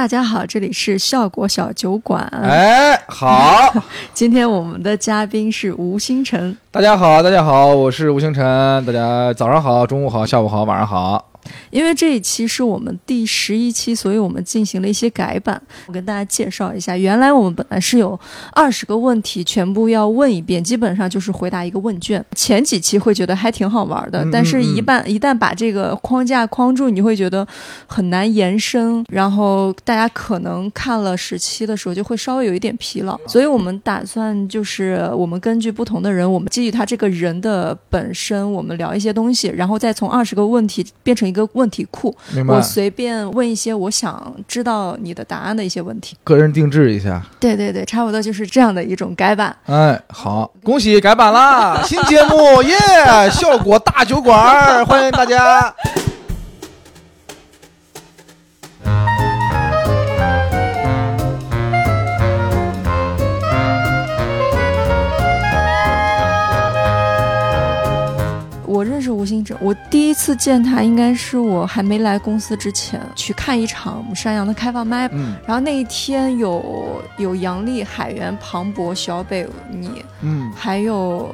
[0.00, 2.26] 大家好，这里是效果小酒馆。
[2.32, 3.70] 哎，好，
[4.14, 6.56] 今天我们的嘉宾是吴星辰。
[6.70, 8.42] 大家好，大家好，我是吴星辰。
[8.86, 11.29] 大家早上好，中午好，下午好，晚上好。
[11.70, 15.60] 因为这一期是我们第十一期，所以我们进行了一些改版。
[15.86, 18.18] 我跟大家介绍一下，原来我们本来是有
[18.52, 22.24] 二十个问题，全部要问一遍，基本上就是回答一个问卷。
[22.34, 27.46] 前几期会觉得还挺好玩的，但是一旦一旦把这个框架框住，你会觉得
[27.86, 29.04] 很难延伸。
[29.08, 33.18] 然后大家可能看了十期的时候，就会稍微有一点疲劳。
[33.26, 41.39] 所以我们打算就是我们根据不同的人，我们基于他这个人的本身，我们聊一些东西，然后再从二十个问题变成一个。
[41.52, 47.22] 问题库，我随便问一些我想知道你的答案的一些问题，个人定制一下。
[47.38, 49.54] 对对对，差不多就是这样的一种改版。
[49.66, 51.82] 哎，好，恭喜改版啦！
[51.84, 52.76] 新节目耶，
[53.30, 55.74] 效果大酒馆，欢迎大家。
[69.20, 81.28] 吴星哲，我第一次见他应该是我还没来公司之前去看一场山羊的开放麦，嗯，然后那一天有有杨丽、海源、庞博、小北你，嗯，还有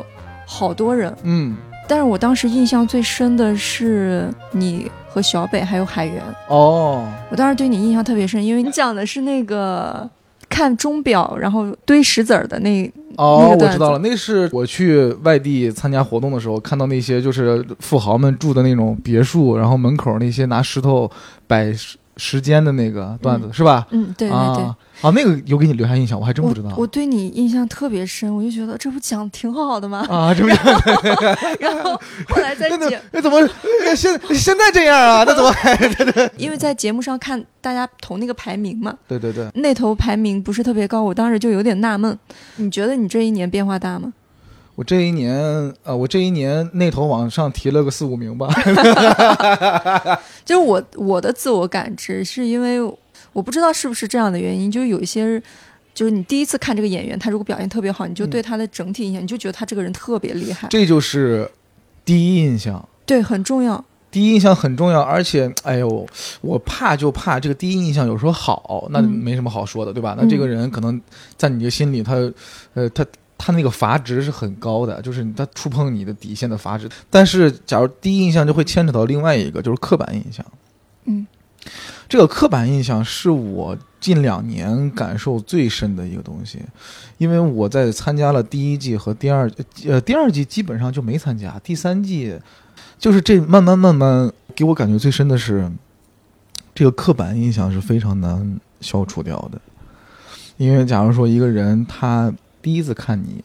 [0.44, 1.56] 好多人，嗯，
[1.86, 10.10] 但是我当时印象最深的是你和小北还有海源，哦，我当时对你印象特别深，因为你讲的是那个。
[10.48, 21.10] 看钟表，然后堆石子儿的那哦，我知道了，那是我去外地参加活动的时候看到那些就是富豪们住的那种别墅，然后门口那些拿石头
[21.46, 21.72] 摆
[22.16, 23.86] 时间的那个段子，是吧？
[23.90, 24.64] 嗯，对对对。
[25.02, 26.72] 啊，那个有给你留下印象，我还真不知道。
[26.76, 30.06] 我对你印象特别深，我就觉得这不讲挺好的吗？
[30.08, 30.48] 啊，这不。
[31.60, 31.94] 然后
[32.28, 33.46] 后来在节， 那怎么
[33.94, 35.24] 现现在这样啊？
[35.26, 35.76] 那怎么 还？
[36.38, 38.94] 因为在节目上看大家投那个排名嘛。
[39.06, 39.50] 对对对。
[39.54, 42.18] 那头排名不是特别高，我当时就有点纳闷。
[42.56, 44.12] 你觉得你这一年变化大吗？
[44.76, 45.34] 我这一年，
[45.82, 48.46] 呃，我这一年那头往上提了个四五名吧。
[50.46, 52.80] 就是我我的自我感知是因为。
[53.32, 55.38] 我不知道是不是这样的原因，就是有一些，
[55.92, 60.66] 就是你第一次看这个演员，他如果表现特别好，你就对他的整体印象，你就觉得他这个人特别厉害。
[60.70, 61.46] 这就是
[62.02, 63.84] 第一印象，对，很重要。
[64.10, 66.06] 第一印象很重要，而且，哎呦，
[66.40, 70.16] 我怕就怕这个第一印象有时候好，那没什么好说的，对吧？
[70.18, 70.98] 那这个人可能
[71.36, 72.14] 在你的心里，他，
[72.72, 73.04] 呃，他
[73.38, 76.88] 他那个阀值是很高的，就是他触碰你的底线的阀值。
[77.10, 80.44] 但是，假如第一印象就会牵扯到另外一个，就是刻板印象。
[81.04, 81.26] 嗯。
[82.08, 86.60] 这个刻板印象是我近两年感受最深的一个东西，
[87.18, 89.50] 因为我在参加了第一季和第二，
[89.84, 92.38] 呃，第二季基本上就没参加，第三季
[93.00, 95.68] 就是这慢慢慢慢给我感觉最深的是，
[96.72, 99.60] 这个刻板印象是非常难消除掉的，
[100.58, 102.32] 因为假如说一个人他
[102.66, 103.44] 第一次看你，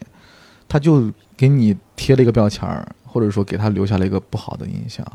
[0.68, 5.06] 他就给你贴了一个标签儿，或者说给他留下了一个不好的印象，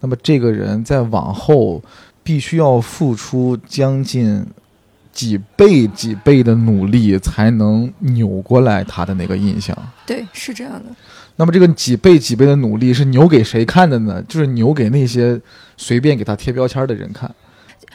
[0.00, 1.82] 那么这个人在往后。
[2.26, 4.44] 必须要付出将近
[5.12, 9.72] 几倍几倍的努力，才能扭过来他的那个印象。
[10.04, 10.86] 对，是这样的。
[11.36, 14.20] 那么这个几倍几倍的努力是扭给谁看的呢？
[14.24, 15.40] 就是扭给那些
[15.76, 17.32] 随便给他贴标签的人看。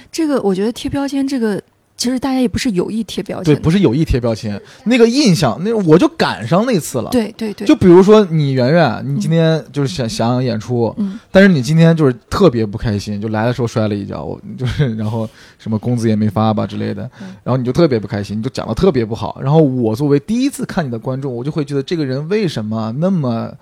[0.09, 1.61] 这个，我觉得贴标签这个。
[2.01, 4.59] 其实大家也不是有意贴标签，对，不是有意贴标签。
[4.85, 7.11] 那个印象，那我就赶上那次了。
[7.11, 7.67] 对对对。
[7.67, 15.29] 就比如说你圆圆，你今天就是想想演出，嗯，但是你今天就是特别不开心，就来的时候摔了一跤，我就是然后
[15.59, 17.03] 什么工资也没发吧之类的，
[17.43, 19.39] 然后你就特别不开心，你就讲的特别不好。
[19.39, 23.53] 然后我作为第一次看你的观众，我就会觉得这个人为什么那么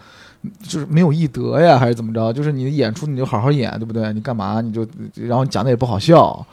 [0.63, 2.31] 就是没有艺德呀，还是怎么着？
[2.31, 4.13] 就是你的演出你就好好演，对不对？
[4.13, 6.45] 你干嘛你就然后讲的也不好笑。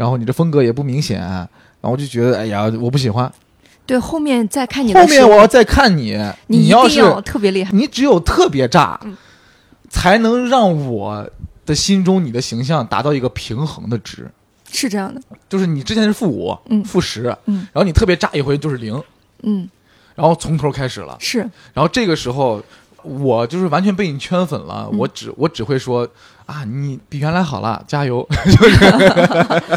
[0.00, 1.46] 然后你这风格也不明显，然
[1.82, 3.30] 后我就觉得，哎呀，我不喜欢。
[3.84, 4.94] 对，后面再看你。
[4.94, 8.98] 后面我要再看你，你要是特别厉害，你只有特别炸，
[9.90, 11.28] 才能让我
[11.66, 14.26] 的心中你的形象达到一个平衡的值。
[14.72, 18.98] 是这样的，就是你之前是负五，嗯，负十，嗯，然后你特别炸一回就是零，
[19.42, 19.68] 嗯，
[20.14, 21.14] 然后从头开始了。
[21.20, 21.40] 是，
[21.74, 22.62] 然后这个时候
[23.02, 26.08] 我就是完全被你圈粉了，我只我只会说。
[26.50, 28.28] 啊，你比原来好了，加油！
[28.44, 29.72] 就 是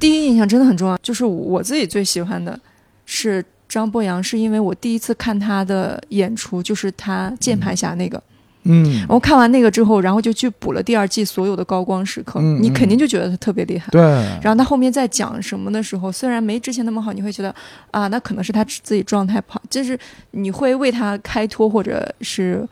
[0.00, 0.98] 第一印象真的很重要。
[0.98, 2.58] 就是我自己最喜欢的
[3.06, 8.20] 是张博洋，是因为我第一次看他的演出，就是他键盘侠那个。
[8.64, 9.06] 嗯。
[9.08, 12.40] 我看完那个之后，然后就去补了第二季所有的高光时刻。
[12.40, 12.60] 嗯。
[12.60, 13.86] 你肯定就觉得他特别厉害。
[13.92, 14.02] 对。
[14.42, 17.54] 然后他后面在讲什么的时候，虽然没之前那么好，你会觉得
[17.92, 19.96] 啊，那可能是他自己状态不好，就是
[20.32, 22.68] 你会为他开脱，或者是。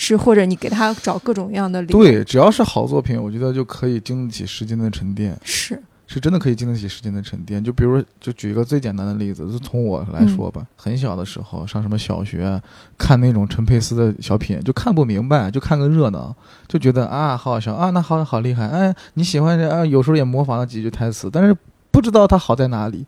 [0.00, 1.98] 是，或者你给他找各种各样的理由。
[1.98, 5.36] 对，只要是好作品，我觉得就可以经得起时间的沉淀。
[5.42, 7.62] 是，是真的可以经得起时间的沉淀。
[7.62, 12.62] 就比如，就举一个最简单的例子，就从我来说吧，很小的时候上什么小学，
[12.96, 16.32] 看那种陈佩斯的小品，就看不明白，就看个热闹，
[16.68, 21.56] 就觉得啊好好笑啊，那好好厉害，哎你喜欢这啊，有时候也模仿了几句台词，但是
[21.90, 23.04] 不知道他好在哪里，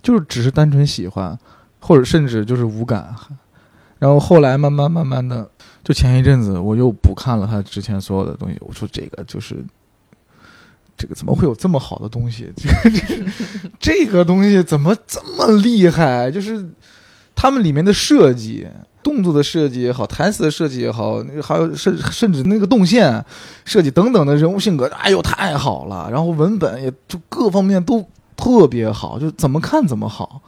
[0.00, 1.38] 就是只是单纯喜欢，
[1.80, 3.14] 或者甚至就是无感。
[3.98, 5.46] 然后后来慢慢慢慢的，
[5.82, 9.64] 就前一阵子我又补看了他之前所有的东西，我说这个就是。
[10.96, 12.52] 这个怎么会有这么好的东西？
[12.54, 13.32] 这个
[13.80, 16.30] 这个东西怎么这么厉害？
[16.30, 16.62] 就是
[17.34, 18.68] 他们里面的设计、
[19.02, 23.24] 动作的设计也好，台词的设计也好，还有甚甚至那个动线
[23.64, 26.10] 设计等等的人物性格，哎呦太好了！
[26.10, 28.06] 然后文本也就各方面都
[28.36, 30.42] 特别好，就怎么看怎么好。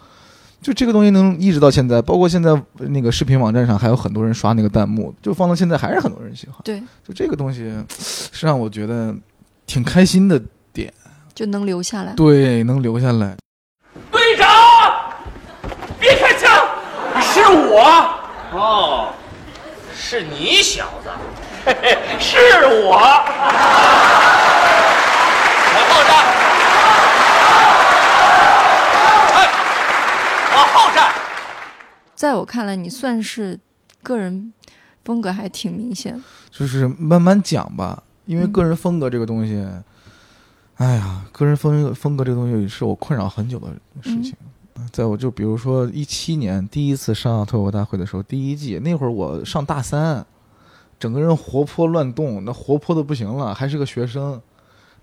[0.62, 6.56] 就这个东西能一直到现在，包括现在那个视频网站上还有很多人刷那个弹幕，就放到现在还是很多人喜欢。
[6.64, 9.14] 对，就这个东西是让我觉得。
[9.64, 10.38] 挺开心的
[10.72, 10.92] 点，
[11.34, 12.12] 就能留下来。
[12.14, 13.36] 对，能留下来。
[14.10, 14.46] 队长，
[15.98, 16.50] 别开枪！
[17.22, 17.80] 是我。
[18.52, 19.14] 哦，
[19.96, 21.08] 是你小子。
[21.64, 22.36] 嘿嘿，是
[22.84, 22.98] 我。
[25.72, 26.12] 往后站。
[29.32, 29.36] 哎，
[30.54, 30.98] 往后站。
[32.22, 33.58] 在我看来，你算是
[34.00, 34.52] 个人
[35.04, 36.22] 风格还挺明显。
[36.52, 38.00] 就是慢慢讲吧。
[38.26, 39.60] 因为个人风格这个东西，
[40.76, 43.66] 哎呀，个人风风格这个东西是我困扰很久的
[44.00, 44.36] 事情。
[44.92, 50.24] 在我就比如说一七年第一次上脱口大会的时候，第一季那会儿我上大三，
[51.00, 54.40] 整个人活泼乱动，那活泼的不行了，还是个学生，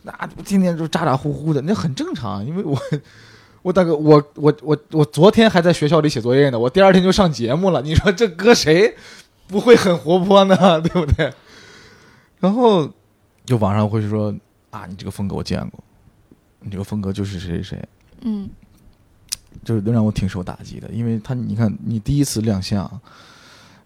[0.04, 0.14] 那
[0.46, 2.46] 天天就咋咋呼呼的，那很正常。
[2.46, 2.82] 因为我
[3.62, 7.82] 我大哥，我我我我昨天还在学校里写作业呢，我第二天就上节目了。
[7.82, 8.96] 你说这搁谁
[9.48, 10.80] 不会很活泼呢？
[10.82, 11.34] 对不对？
[12.40, 12.90] 然后。
[13.46, 14.32] 就网上会说
[14.70, 15.84] 啊，你这个风格我见过，
[16.60, 17.90] 你这个风格就是谁谁谁，
[18.22, 18.48] 嗯，
[19.64, 22.88] 就是都让我挺受打击的，因为他你看你第一次亮相，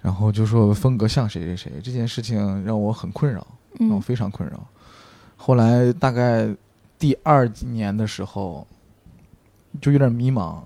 [0.02, 3.48] 然后就说风格像谁谁谁，这件事情让我很困扰，
[3.80, 4.68] 让我非常困扰。
[5.38, 6.54] 后来大概
[7.00, 8.68] 第二年的时候
[9.82, 10.58] 就有点迷茫，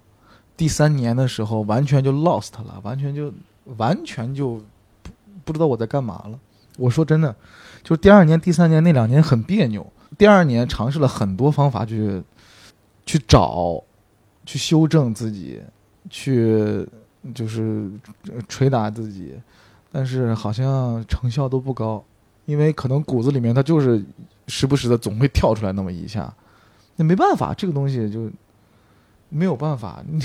[0.56, 3.34] 第三年的时候完全就 lost 了，完全就
[3.78, 4.62] 完全就
[5.04, 5.12] 不
[5.46, 6.40] 不知道我在干嘛了。
[6.78, 7.36] 我说真的。
[7.84, 9.86] 就第二年、第三年那两年很别扭。
[10.18, 12.22] 第二年尝试了很多方法去
[13.06, 13.82] 去找、
[14.46, 15.62] 去修正自己，
[16.10, 16.86] 去
[17.34, 17.90] 就是
[18.50, 19.36] 捶打自己，
[19.90, 22.04] 但是好像成效都不高，
[22.46, 24.04] 因为可能骨子里面它就是
[24.48, 26.34] 时不时的总会跳出来那么一下。
[26.98, 28.30] 那没办法，这个东西就
[29.30, 30.04] 没有办法。
[30.08, 30.22] 你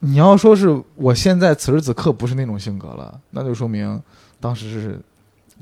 [0.00, 4.02] 你要说是我现在此时此刻不是那种性格了，那就说明
[4.40, 5.00] 当时是。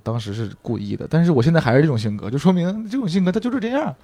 [0.03, 3.95] 当时是故意的，但是我现在还是这种性格，就说明这种性格他就是这样。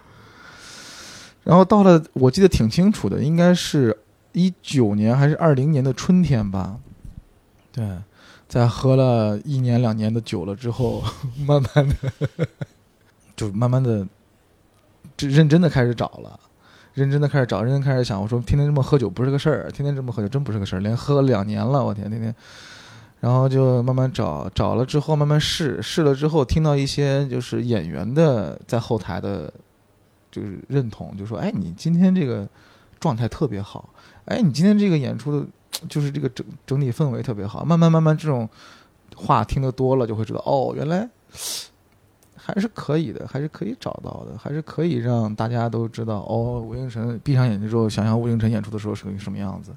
[1.44, 3.98] 然后到了，我记得挺清楚的，应该是
[4.32, 6.78] 一九年还是二零年的春天吧。
[7.72, 7.98] 对，
[8.48, 11.04] 在喝了一年两年的酒了之后，
[11.44, 12.46] 慢慢的
[13.36, 14.06] 就慢慢的
[15.18, 16.40] 认真的开始找了，
[16.94, 18.20] 认真的开始找，认真开始想。
[18.20, 22.34] 我说天天这么喝酒不是个事儿，天天这么喝酒真不是个事儿，连喝了两年了，我天，天天。
[23.20, 29.52] 然后就慢慢找，找了之后慢慢试，试了之后听到一些就是演员的在后台的，
[30.30, 32.48] 就是认同，就说：“哎，你今天这个
[32.98, 33.90] 状态特别好，
[34.24, 35.46] 哎，你今天这个演出的，
[35.86, 38.48] 就是这个整整体氛围特别好。”慢慢慢慢这种
[39.14, 41.06] 话听得多了，就会知道哦，原来
[42.42, 46.60] 还是可以的，还是可以找到的，还是可以让大家都知道哦。
[46.60, 49.72] 吴映辰闭上眼睛之后，想象吴映辰演出的时候是个什么样子。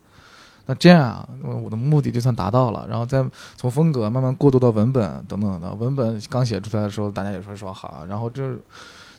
[0.65, 1.27] 那这样，
[1.62, 3.22] 我的目的就算达到了，然后再
[3.58, 5.74] 从风格慢慢过渡到文本等等的。
[5.74, 8.58] 文本刚写出来的时候，大家也说说好，然后这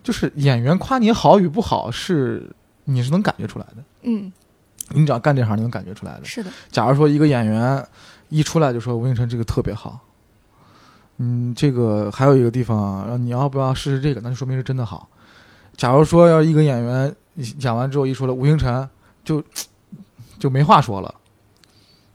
[0.02, 2.50] 就是演员夸你好与不好，是
[2.84, 3.84] 你是能感觉出来的。
[4.04, 4.32] 嗯，
[4.94, 6.24] 你只要干这行，你能感觉出来的。
[6.24, 6.50] 是的。
[6.70, 7.86] 假如说一个演员
[8.30, 10.00] 一出来就说吴映辰这个特别好，
[11.18, 14.20] 嗯，这个还有一个地方，你要不要试试这个？
[14.20, 15.08] 那就说明是真的好。
[15.76, 17.14] 假如说要一个演员
[17.58, 18.88] 讲完之后一说了吴星辰，
[19.24, 19.42] 就
[20.38, 21.14] 就没话说了。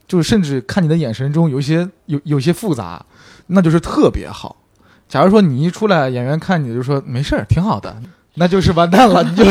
[0.08, 3.06] 就甚至看你的眼神中有一些有有些复杂，
[3.48, 4.56] 那就是特别好。
[5.08, 7.96] 假如说你一出来，演员看你就说没事儿，挺好的，
[8.40, 9.22] 那就是完蛋了。
[9.22, 9.44] 你就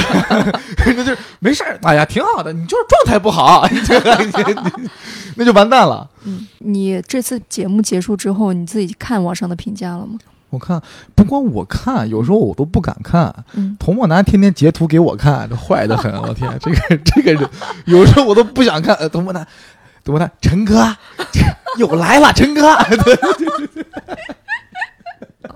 [0.86, 3.68] 那就没事儿，哎呀，挺好的，你就是状态不好，
[5.36, 6.08] 那就完蛋了。
[6.24, 10.18] 嗯，你这次节目结束之后，你自己看网上的评价了吗？
[10.50, 10.82] 我看，
[11.14, 13.44] 不光我看，有时候我都不敢看。
[13.52, 16.10] 嗯，童墨男天天截图给我看，这坏的很。
[16.22, 17.48] 我天，这个这个人，
[17.84, 18.96] 有时候我都不想看。
[19.10, 19.46] 童墨男。
[20.04, 20.96] 怎么的，陈哥
[21.76, 22.74] 又来了，陈哥，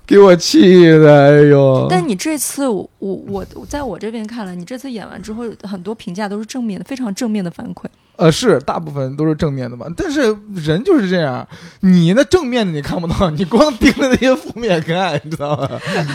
[0.06, 1.86] 给我气的，哎呦！
[1.88, 7.86] 但你这次我我我在我这边看来，你这次演完之后，很多评价都是正面的，非常正面的反馈。
[8.16, 11.46] 呃，是大部分都是正面的嘛，但是人就是这样，
[11.80, 15.68] 你那正面的你看不到，你光盯着那些负面看，你知道吗？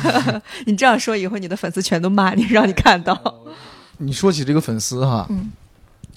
[0.66, 3.20] 你这样说以后，你的粉丝全都骂你，让你看到。
[3.98, 5.52] 你说起这个粉丝哈，嗯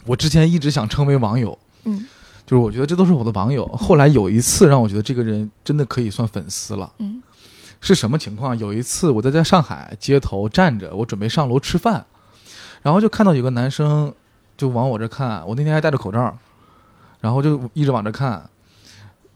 [0.04, 2.06] 我之前一直想称为网友，嗯
[2.46, 3.66] 就是我觉得这都是我的网友。
[3.68, 7.22] 后来有一次让我觉得这个人真的可以算粉丝了，嗯
[7.80, 8.56] 是什么情况？
[8.58, 12.04] 有一次我在在上海街头站着，我准备上楼吃饭，
[12.82, 14.12] 然后就看到有个男生
[14.56, 16.36] 就往我这看，我那天还戴着口罩，
[17.20, 18.48] 然后就一直往这看，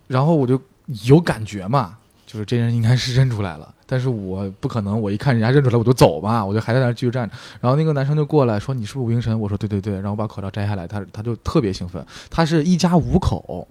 [0.07, 0.61] 然后我就
[1.05, 1.97] 有感觉嘛，
[2.27, 3.73] 就是这人应该是认出来了。
[3.87, 7.37] 但是我不可能，我一看人家认出来我就走嘛，我就还在那继续站着。
[7.61, 12.05] 然后那个男生就过来说：“你是不是吴英神？”我说：“对对对。”然后我把口罩摘下来，他他就特别兴奋。
[12.31, 13.69] 他是一家五口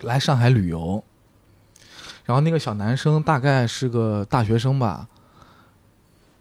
[0.00, 1.02] 来上海旅游，
[2.24, 5.08] 然后那个小男生大概是个大学生吧，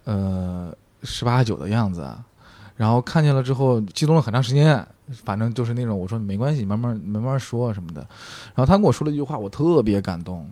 [0.05, 2.07] 呃，十八九的样子。
[2.77, 4.85] 然后看见了之后，激动了很长时间。
[5.25, 7.99] 反正就是那种我说没关系，慢慢慢慢说什么的。
[8.55, 10.49] 然后他跟我说了一句话，我特别感动。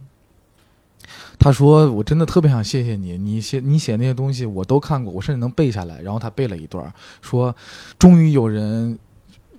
[1.39, 7.55] 他说：“我真的特别想谢谢你，你写你写那些东西我都看过，我甚至能背下来。”然后他背了一段，说
[7.97, 8.99] ：“终于有人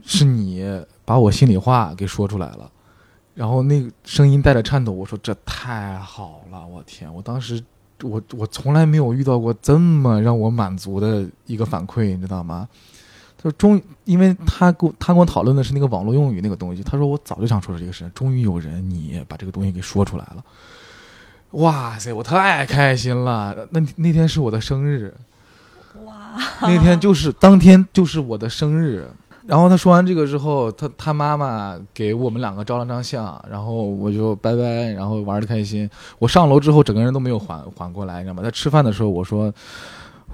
[0.04, 2.70] 是你把我心里话给说出来了。”
[3.40, 7.10] 然后那个声音带着颤抖，我说：“这太好了，我天！
[7.14, 7.58] 我当时
[8.02, 12.68] 我我从来没有遇到过这么让我满足的一个反馈，你知道吗？”
[13.42, 16.82] 他说：“终，因为他跟我他跟我讨论的是那个网络用语那个东西。
[16.82, 20.44] 他说我早就想说这个事，终于有人你把这个东西给说出来了。
[21.52, 23.66] 哇塞，我太开心了！
[23.70, 25.14] 那那天是我的生日，
[26.04, 29.10] 哇，那天就是当天就是我的生日。
[29.50, 35.90] 然后他说完这个之后，他他妈妈给我们两个照了张相，然后我就拜拜，然后玩的开心。
[36.20, 38.44] 我上楼之后，整个人都没有缓缓过来，你知道吗？
[38.44, 39.52] 在吃饭的时候，我说。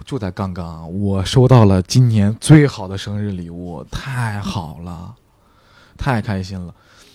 [0.04, 5.14] 就在刚刚，我收到了今年最好的生日礼物，太好了，
[5.96, 6.72] 太开心了。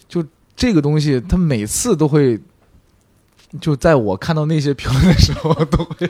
[0.10, 2.42] 就这个东西，他每次都会，
[3.62, 6.10] 就在我看到那些评论的时候，都会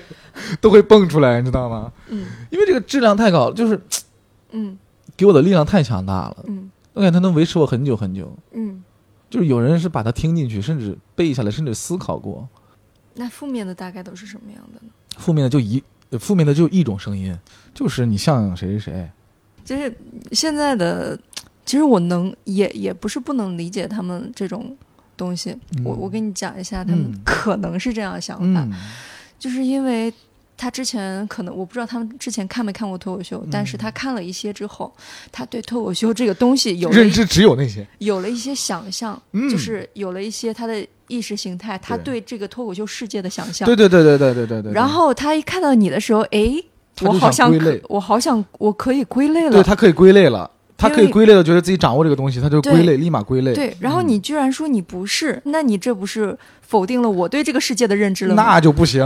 [0.62, 1.92] 都会蹦出来，你知道吗？
[2.08, 3.80] 嗯因为这个质量太高了，就是
[4.52, 4.78] 嗯
[5.16, 6.46] 给我的力量太强大了。
[6.48, 8.36] 嗯我感觉它能维持我很久很久。
[8.52, 8.84] 嗯。
[9.30, 12.46] 就是有人是把它听进去，甚至背下来，甚至思考过。
[13.14, 14.92] 那负面的大概都是什么样的呢？
[15.18, 17.34] 负面的就一，呃负面的就一种声音，
[17.74, 19.10] 就是你像谁谁谁。
[19.64, 19.96] 就是
[20.34, 21.18] 现在的，
[21.66, 24.76] 其实我能也也不是不能理解他们这种
[25.16, 25.52] 东西。
[25.78, 28.74] 嗯我我给你讲一下，他们嗯可能是这样想法，嗯
[29.40, 30.14] 就是因为
[30.62, 34.94] 他之前可能我不知道他们之前看没看过脱口秀，嗯但是他看了一些之后，
[35.32, 37.88] 他对脱口秀这个东西有认知只有那些。
[37.98, 43.66] 有了一些想象，嗯就是有了一些他的意识形态，他对对这个脱口秀世界的想象。
[43.66, 44.72] 对对对对对对对对。
[44.72, 46.64] 然后他一看到你的时候，诶，
[47.02, 49.52] 我好像可我好想我可以归类了。
[49.52, 53.56] 对他可以归类了，他可以归类了，觉得自己掌握这个东西，他就归类，立马归类。
[53.56, 58.44] 对，然后你居然说你不是，那你这不是否定了我对这个世界的认知了吗？
[58.44, 59.04] 那就不行，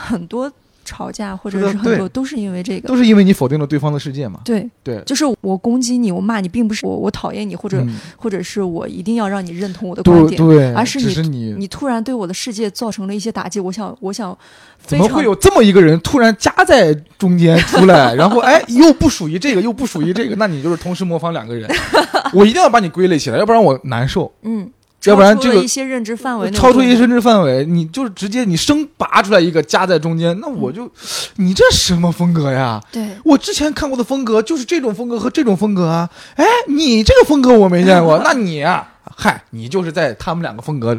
[0.00, 0.50] 很多
[0.84, 2.96] 吵架或者是很多都是因为这个都。
[2.96, 4.40] 是因为你否定了对方的世界嘛。
[4.44, 14.36] 对，对，就是我攻击你，我骂你，并不是我我讨厌你，或者、嗯或者是我一定要让你认同我的观点，对对，而是你是你你突然对我的世界造成了一些打击，我想我想
[14.78, 21.68] 非常怎么会有这么一个人突然夹在中间出来， 然后哎又不属于这个，又不属于这个，那你就是同时模仿两个人。
[22.32, 24.32] 我一定要把你归类起来，要不然我难受。
[24.42, 24.70] 嗯，
[25.10, 30.90] 要不然这个超出一些认知范围超出一些认知范围，你就是直接你生拔出来一个夹在中间，那我就，
[31.36, 32.80] 你这什么风格呀？
[32.90, 36.08] 对我之前看过的风格就是这种风格和这种风格啊。
[36.36, 40.98] 哎，你这个风格我没见过，那你啊，嗨，你就是在他们两个风格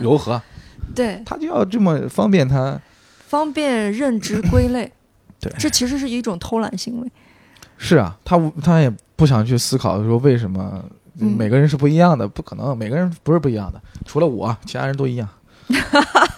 [0.00, 0.40] 柔和，
[0.94, 2.80] 对，他就要这么方便他。
[3.26, 4.92] 方便认知归类，
[5.40, 7.08] 对这其实是一种偷懒行为。
[7.76, 15.28] 是啊，他他也不想去思考说为什么嗯每个人是不一样的，不可能，每个人不是不一样的，除了我，其他人都一样。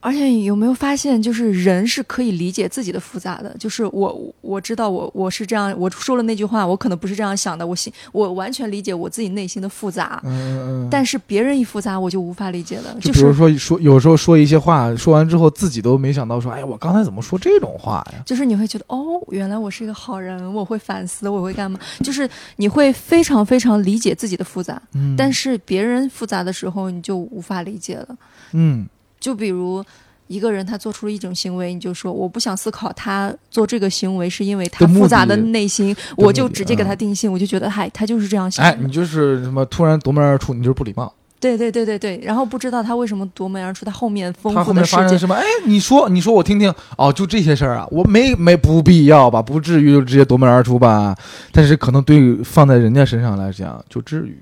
[0.00, 3.54] 而且有没有发现，就是人是可以理解自己的复杂的。
[3.58, 10.20] 就是我我知道我我是这样，我说了那句话，我可能不是这样想的，我心我完全理解我自己内心的复杂。
[10.24, 10.88] 嗯嗯嗯。
[10.90, 12.94] 但是别人一复杂，我就无法理解了。
[13.00, 18.22] 就是比如说说，有时候说一些话，说完之后自己都没想到说，哎，我刚才怎么说这种话呀？
[18.24, 21.78] 就是你会觉得哦，原来我是一个好人，我会反思，我会干嘛？
[22.02, 28.16] 就是你会非常非常理解自己的复杂，嗯但是别人复杂的时候，你就无法理解了。
[28.52, 28.86] 嗯
[29.22, 29.82] 就比如
[30.26, 38.82] 一个人他做出了一种行为，你就说我不想思考他做这个行为是因为他复杂的的内心，我就直接给他嗯定性，我就觉得嗨，他就是这样想哎，的。
[38.82, 41.12] 你就是什么突然夺门而出，你就是不礼貌。
[41.38, 45.34] 对对对对对，然后不知道他为什么夺门而出，他后面丰他后面富的世界，发生什么？
[45.34, 46.72] 哎，你说，你说我听听。
[46.96, 51.16] 哦，就这些事儿啊，我没没不必要吧，不至于就直接夺门而出吧。
[51.50, 54.38] 但是可能对于放在人家身上来讲，就至于。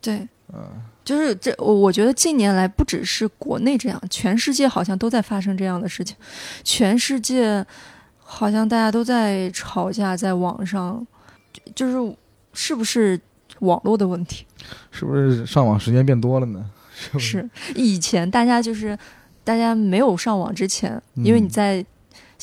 [0.00, 0.18] 对，
[0.52, 0.60] 嗯，
[1.04, 6.16] 就是这，我我觉得近年来不只是国内这样，全世界好像都在发生这样的事情，
[6.62, 7.64] 全世界
[8.18, 11.06] 好像大家都在吵架，在网上，
[11.74, 12.16] 就是
[12.54, 13.20] 是不是
[13.60, 14.46] 网络的问题？
[14.90, 16.64] 是不是上网时间变多了呢？
[17.18, 18.96] 是以前大家就是
[19.42, 21.84] 大家没有上网之前，因为你嗯在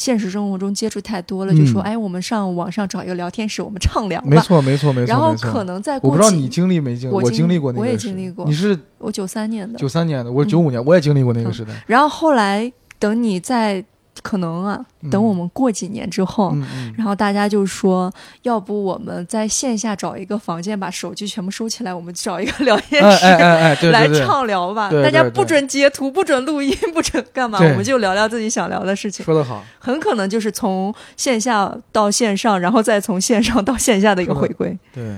[0.01, 4.27] 现实生活中接触太多了，嗯就说哎，我们上网上找一个聊天室，我们畅聊吧。
[4.27, 5.07] 没错，没错，没错。
[5.07, 11.71] 然后可能在我不知道你经历没经历，我经历过那个我也经历过你是我九三年的，九三年的，我九五年，我也经历过那个嗯时代。
[11.85, 13.85] 然后后来等你再
[14.21, 16.55] 可能啊，等嗯我们过几年之后。
[16.97, 18.11] 然后大家就说，
[18.43, 24.89] 要不我们在线下找一个房间，把手机全部收起来，我们找一个聊天哎室、哎哎哎，来畅聊吧。
[24.89, 29.25] 对对大家不准截图，不准录音，不准干嘛，我们就聊聊自己想聊的事情。
[29.25, 29.63] 说得好。
[29.79, 34.77] 很可能就是从线下到线上，然后再从线上到线下的一个回归。
[34.93, 35.17] 对，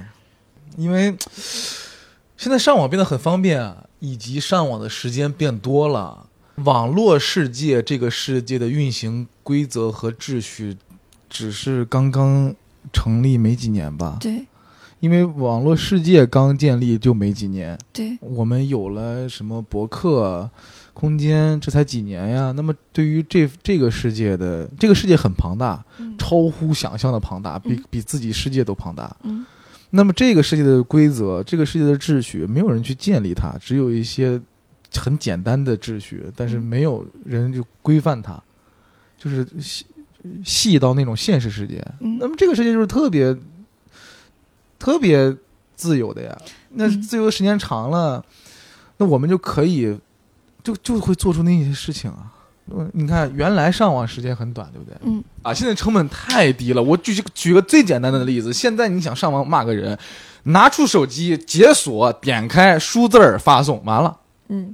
[0.77, 1.15] 因为
[2.37, 6.27] 现在上网变得很方便啊，以及上网的时间变多了。
[6.55, 10.77] 网络世界这个世界的运行规则和秩序，
[11.29, 12.53] 只是刚刚
[12.91, 14.17] 成立没几年吧？
[14.21, 14.45] 对
[14.99, 20.49] 因为网络世界刚建立就没几年，对，我们有了什么博客、
[20.93, 22.53] 空间，这才几年呀？
[22.55, 29.13] 那么对于这这个世界的这个世界很庞大，嗯超乎想象的庞大，比嗯比自己世界都庞大。
[29.23, 29.45] 嗯
[29.89, 34.41] 那么这个世界的规则，这个世界的秩序，没有人去建立它，只有一些
[34.95, 38.41] 很简单的秩序，但是嗯没有人就规范它，
[39.17, 39.85] 就是细
[40.43, 41.83] 细到那种现实世界。
[41.99, 43.35] 嗯那么这个世界就是特别
[44.79, 45.35] 特别
[45.75, 46.37] 自由的呀。
[46.69, 48.23] 那嗯自由的时间长了，
[48.97, 49.97] 那我们就可以
[50.63, 52.31] 就就会做出那些事情啊。
[52.71, 54.95] 嗯，你看，原来上网时间很短，对不对？
[55.03, 56.81] 嗯啊，现在成本太低了。
[56.81, 59.99] 我举举个最简单的例子，现在你想上网骂个人，
[60.43, 64.73] 拿出手机解锁，点开输字儿发送，完了，嗯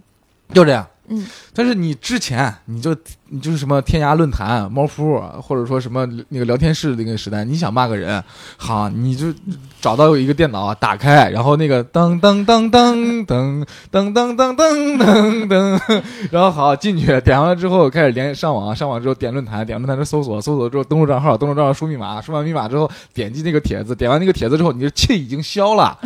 [0.54, 0.86] 就这样。
[1.12, 2.96] 嗯但是你之前你就
[3.30, 8.24] 你就是什么天涯论坛、猫扑，或者说什么那个聊天室那个时代，你想骂个人，
[8.58, 9.34] 好，你就
[9.82, 25.98] 找到一个电脑，打开，然后那个噔噔噔噔噔噔噔噔噔噔噔，然后好进去，点完了之后开始连上网，上网之后点论坛，点论坛之后搜索，搜索之后登录账号，登录账号输密码，输完密码之后点击那个帖子，点完那个帖子之后，你的气已经消了，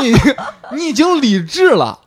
[0.00, 0.10] 你
[0.74, 1.98] 你已经理智了，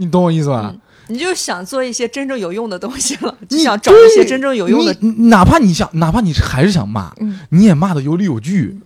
[0.00, 0.72] 你懂我意思吧？
[0.74, 4.96] 嗯，你就想做一些真正有用的东西了，就你想找一些真正有用的。
[5.28, 8.80] 哪怕你想，哪怕你还是想骂，嗯你也骂的有理有据，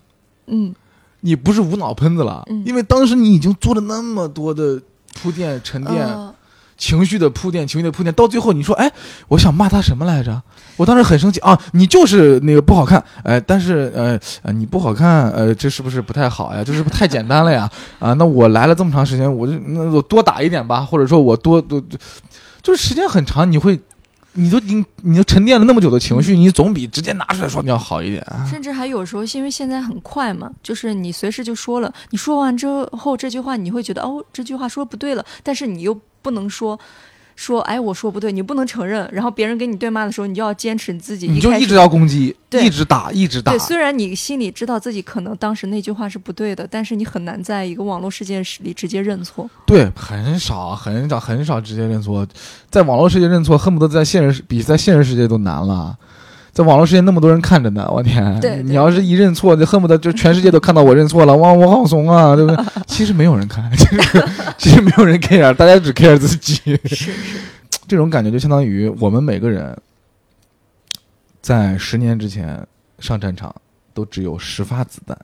[0.49, 0.75] 嗯
[1.21, 4.83] 你不是无脑喷子了，嗯因为当时你已经做了那么多的
[5.23, 6.34] 铺垫、沉淀、呃
[6.77, 8.91] 情绪的铺垫、情绪的铺垫，到最后你说，哎，
[9.29, 10.43] 我想骂他什么来着？
[10.77, 16.63] 我当时很生气啊，你就是那个不好看，哎，但是呃呃你不好看，呃，这是不是不太好呀？
[16.65, 17.71] 这是不是太简单了呀？
[17.99, 21.83] 啊，那我来了这么长时间，我就那我多打一点吧，或者说我多多，
[22.63, 23.81] 就是时间很长，你会。
[24.37, 28.45] 你都已经，你都沉淀了那么久的情绪，你总比直接拿出来说你要好一点啊。
[28.51, 36.79] 甚至还有时候，因为现在很快嘛，就是你随时就说了，你说完之后这句话，你会觉得哦，这句话说不对了，但是你又不能说
[37.37, 43.59] 说哎我说不对，你不能承认，然后别人跟你对骂的时候，你就要坚持你自己，你就一直要攻击，一直打，一直打对，。
[43.59, 49.51] 虽然你心里知道自己可能当时那句话是不对的，但是你很难在一个网络世界里直接认错。
[49.67, 52.27] 对，很少，很少，很少直接认错，
[52.71, 55.99] 在网络世界认错，恨不得在现实比在现实世界都难了。
[56.55, 58.41] 在网络世界那么多人看着呢，我天！
[58.41, 62.65] 对对你要是一认错，就恨不得就全世界都看到我认错了，哇，我好怂啊，对不对？
[62.87, 64.25] 其实没有人看，其实
[64.57, 66.55] 其实没有人 care，大家只 care 自己。
[66.85, 67.13] 是 是，
[67.89, 69.77] 这种感觉就相当于我们每个人
[71.43, 72.65] 在十年之前
[73.01, 73.53] 上战场
[73.93, 75.19] 都只有十发子弹，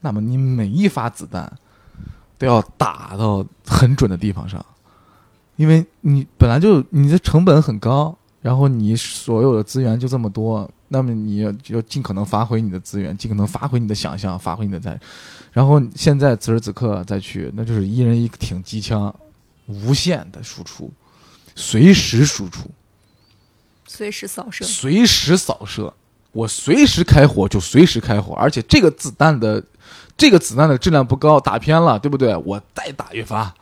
[0.00, 1.50] 那么你每一发子弹
[2.36, 4.64] 都要打到很准的地方上，
[5.54, 14.98] 因为你本来就你的成本很高，然后你所有的资源就这么多，那么你要就尽可能发挥你的资源，尽可能发挥你的想象，发挥你的在，
[15.52, 19.14] 然后现在此时此刻再去，那就是一人一挺机枪，
[19.66, 20.90] 无限的输出。
[21.54, 22.70] 随时输出，
[23.86, 24.64] 随时扫射。
[24.64, 25.92] 随时扫射，
[26.32, 29.62] 我随时开火就随时开火，而且这个子弹的
[30.16, 32.34] 这个子弹的质量不高，打偏了，对不对？
[32.46, 33.54] 我再打一发，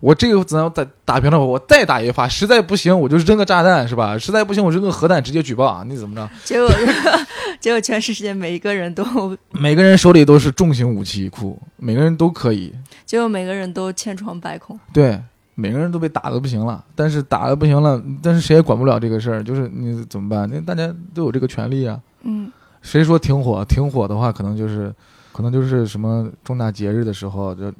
[0.00, 4.16] 我这个怎样打打平了，我再打一发，实在不行我就扔个炸弹，是吧？
[4.18, 5.84] 实在不行我扔个核弹，直接举报啊！
[5.86, 6.28] 你怎么着？
[6.44, 6.70] 结果
[7.60, 9.04] 结果全世界每一个人都，
[9.50, 12.72] 每个人手里都是重型武器库，每个人都可以，
[13.04, 14.78] 结果每个人都千疮百孔。
[14.92, 15.20] 对，
[15.54, 16.84] 每个人都被打的不行了。
[16.94, 20.48] 但是打的不行了，但是谁也管不了这个事儿，就是你怎么办？
[20.52, 22.00] 那大家都有这个权利啊。
[22.22, 22.50] 嗯，
[22.82, 23.64] 谁说停火？
[23.64, 24.94] 停火的话，可能就是，
[25.32, 27.72] 可能就是什么重大节日的时候，就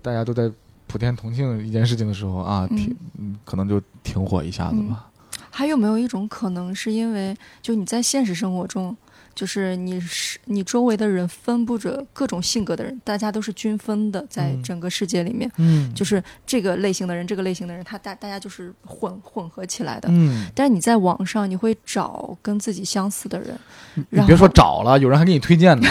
[0.00, 0.50] 大家都在
[0.90, 5.06] 普天同庆一件事情的时候啊，嗯停，嗯，可能就停火一下子吧。
[5.48, 8.96] 还有没有一种可能，是因为就你在现实生活中，
[9.32, 20.08] 就是你是你周围的人分布着各种性格的人，大家都是均分的，在嗯整个世界里面，嗯就是这个类型的人，这个类型的人，他大大家就是混混合起来的。
[20.10, 23.56] 嗯，但是你在网上，你会找跟自己相似的人，
[23.94, 25.88] 你然别说找了，有人还给你推荐呢。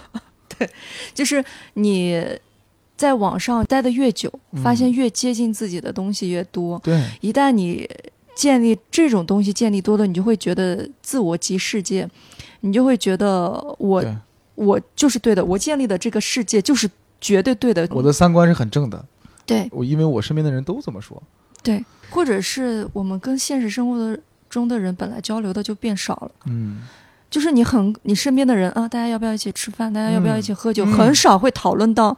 [0.58, 0.68] 对
[1.14, 1.42] 就是
[1.74, 2.22] 你
[3.02, 6.78] 在网上待的越久，嗯发现越接近自己的东西越多。
[6.84, 7.88] 对，一旦你
[8.36, 12.08] 建立这种东西建立多了，你就会觉得自我即世界，
[12.60, 14.04] 你就会觉得我
[14.54, 16.88] 我就是对的，我建立的这个世界就是
[17.20, 17.88] 绝对对的。
[17.90, 19.04] 我的三观是很正的。
[19.44, 21.20] 对我因为我身边的人都这么说。
[21.60, 24.16] 对，或者是我们跟现实生活的
[24.48, 26.30] 中的人本来交流的就变少了。
[26.46, 26.82] 嗯，
[27.28, 29.92] 就是你很你身边的人啊，大家要不要一起吃饭？
[29.92, 30.84] 大家要不要一起喝酒？
[30.84, 32.16] 嗯很少会讨论到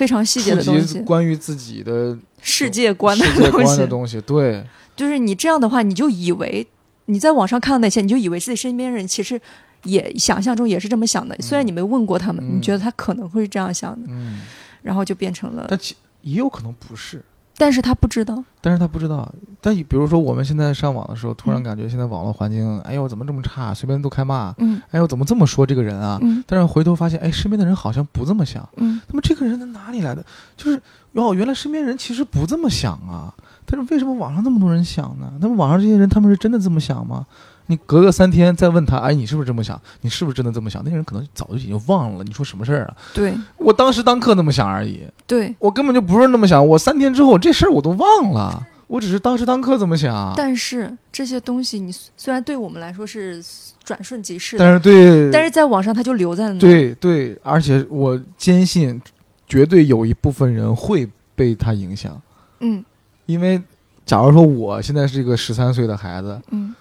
[0.00, 3.76] 非常细节的东西，关于自己的世界观的东西。
[3.76, 4.64] 的东西，对，
[4.96, 6.66] 就是你这样的话，你就以为
[7.04, 9.38] 你在网上看到那些，你就以为自己身边人其实
[9.82, 11.36] 也想象中也是这么想的。
[11.40, 14.40] 虽然你没问过他们，嗯你觉得他可能会是这样想的，嗯，
[14.80, 17.22] 然后就变成了，但其也有可能不是。
[17.60, 18.42] 但是他不知道。
[18.62, 26.18] 但是他不知道，但比如说我们现在上网的时候，突然嗯感觉现在网络环境，哎呦怎么这么差，随便都开骂，嗯哎呦怎么这么说这个人啊？
[26.22, 28.66] 嗯但是回头发现，哎，身边的人好像不这么想。
[28.76, 30.24] 嗯那么这个人他哪里来的？
[30.56, 30.80] 就是
[31.12, 33.34] 哦，原来身边人其实不这么想啊。
[33.66, 35.30] 但是为什么网上那么多人想呢？
[35.38, 37.26] 那么网上这些人他们是真的这么想吗？
[37.70, 39.80] 你隔个三天再问他，哎，你是不是这么想？
[40.00, 40.82] 你是不是真的这么想？
[40.84, 42.96] 那个人可能早就已经忘了你说什么事儿啊。
[43.14, 46.66] 对我当时当刻那么想而已，对，我根本就不是那么想。
[46.66, 50.34] 我三天之后这事儿我都忘了，我只是当时当刻这么想。
[50.36, 53.40] 但是这些东西你虽然对我们来说是
[53.84, 59.00] 转瞬即逝的，但是对，但是在网上它就留在了那。，对对，而且我坚信，
[59.46, 62.20] 绝对有一部分人会被他影响，
[62.58, 62.84] 嗯
[63.26, 63.62] 因为
[64.04, 66.74] 假如说我现在是一个十三岁的孩子，嗯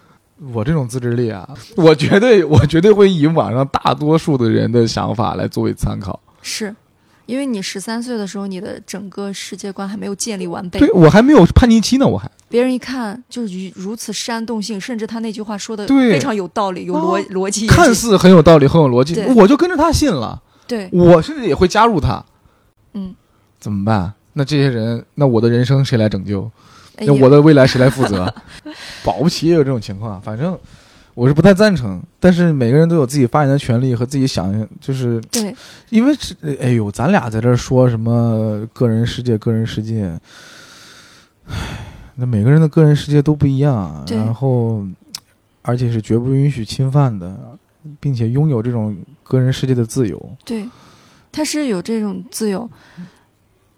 [0.54, 6.20] 我这种自制力啊，我绝对我绝对会以网上大多数的人的想法来作为参考。
[6.42, 6.76] 是。
[7.26, 22.26] 因为你十三岁的时候，你的整个世界观还没有建立完备，对我还没有叛逆期呢，我还别人一看就是如此煽动性，甚至他那句话说的非常有道理，有逻、哦逻辑，看似很有道理，很有逻辑，我就跟着他信了，对，我甚至也会加入他，
[22.94, 23.14] 嗯，
[23.60, 24.12] 怎么办？
[24.34, 26.50] 那这些人，那我的人生谁来拯救？
[27.06, 28.34] 那我的未来谁来负责？
[29.04, 30.58] 保不齐也有这种情况，反正
[31.14, 32.02] 我是不太赞成。
[32.20, 35.56] 但是每个人都有自己发言的权利和自己想，就是对
[35.90, 40.20] 因为是哎呦，咱俩在这儿说什么个人世界，个人世界，
[41.48, 41.56] 唉，
[42.16, 44.86] 那每个人的个人世界都不一样，然后
[45.62, 47.58] 而且是绝不允许侵犯的，
[48.00, 50.38] 并且拥有这种个人世界的自由。
[50.44, 50.68] 对，
[51.32, 52.70] 他是有这种自由。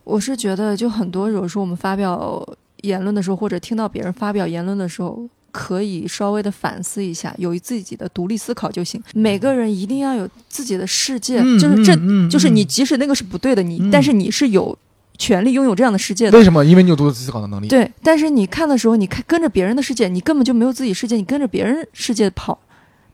[0.03, 2.43] 我是觉得，就很多有时候我们发表
[2.81, 9.01] 言论的时候，或者听到别人发表言论的时候，可以稍微的反思一下，有自己的独立思考就行。
[9.13, 11.95] 每个人一定要有自己的世界，嗯就是这，
[12.29, 14.77] 就是你嗯即使那个是不对的，你、嗯但是你是有
[15.17, 16.37] 权利拥有这样的世界的。
[16.37, 16.63] 为什么？
[16.63, 17.67] 因为你有独立思考的能力。
[17.67, 22.57] 对，但是你看的时候，你看跟着别人的世界，你根本就没有自己世界，你跟着别人世界跑，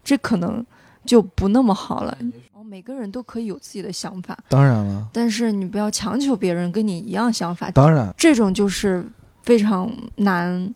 [0.03, 0.65] 这可能
[1.05, 2.17] 就不那么好了。
[2.53, 8.13] 哦，每个人都可以有自己的想法，当然了，但是你不要强求别人跟你一样想法，当然。
[8.15, 9.05] 这种就是
[9.47, 10.75] 非常难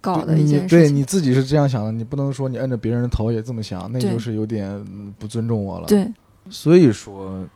[0.00, 0.96] 搞的一件事情。
[0.96, 6.06] 你自己是这样想的，你不能说你摁着别人的头也这么想，那就是有点嗯不尊重我了。，对
[6.50, 7.46] 所以说，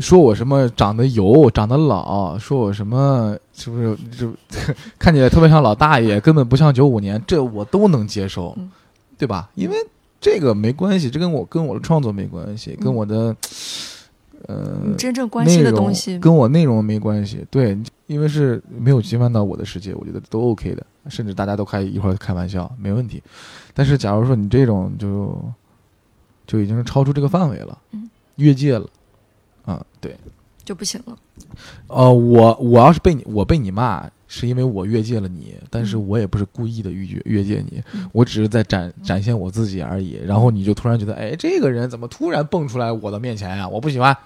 [0.00, 4.32] 说我什么长得油、长得老，说我什么是不是就
[4.98, 8.70] 看起来特别像老大爷，根本不像九五年，这我都能接受，嗯
[9.18, 9.50] 对吧？
[9.54, 9.76] 因为
[10.20, 13.36] 这个没关系，这跟我跟我的创作没关系，跟嗯我的
[14.46, 17.44] 呃真正关心的东西，跟我内容没关系。
[17.50, 23.22] 对，因为是没有侵犯到我的世界，我觉得都 OK 的，甚至大家都开一会儿开玩笑，没问题。
[23.72, 25.36] 但是假如说你这种就
[26.46, 28.86] 就已经是超出这个范围了，嗯越界了，
[29.64, 30.16] 啊，对，
[30.64, 31.16] 就不行了。
[31.86, 40.20] 呃，我我要是被你我被你骂，是因为我越界了你，但是嗯我也不是故意的越界越界你，嗯我只是在展展现我自己而已。
[40.26, 44.16] 然后你就突然觉得，哎，这个人怎么突然蹦出来我的面前呀、我不喜欢，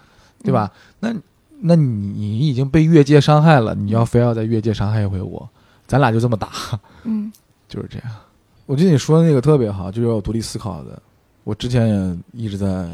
[0.43, 0.73] 对吧？
[1.01, 1.15] 那
[1.61, 5.49] 那你你已经被越界伤害了，你要非要在越界伤害一回我，
[5.87, 6.51] 咱俩就这么打，
[7.05, 7.33] 嗯
[7.69, 8.09] 就是这样。
[8.67, 11.01] 我觉得你说的那个特别好，就是要有独立思考的。
[11.45, 12.89] 我之前也一直在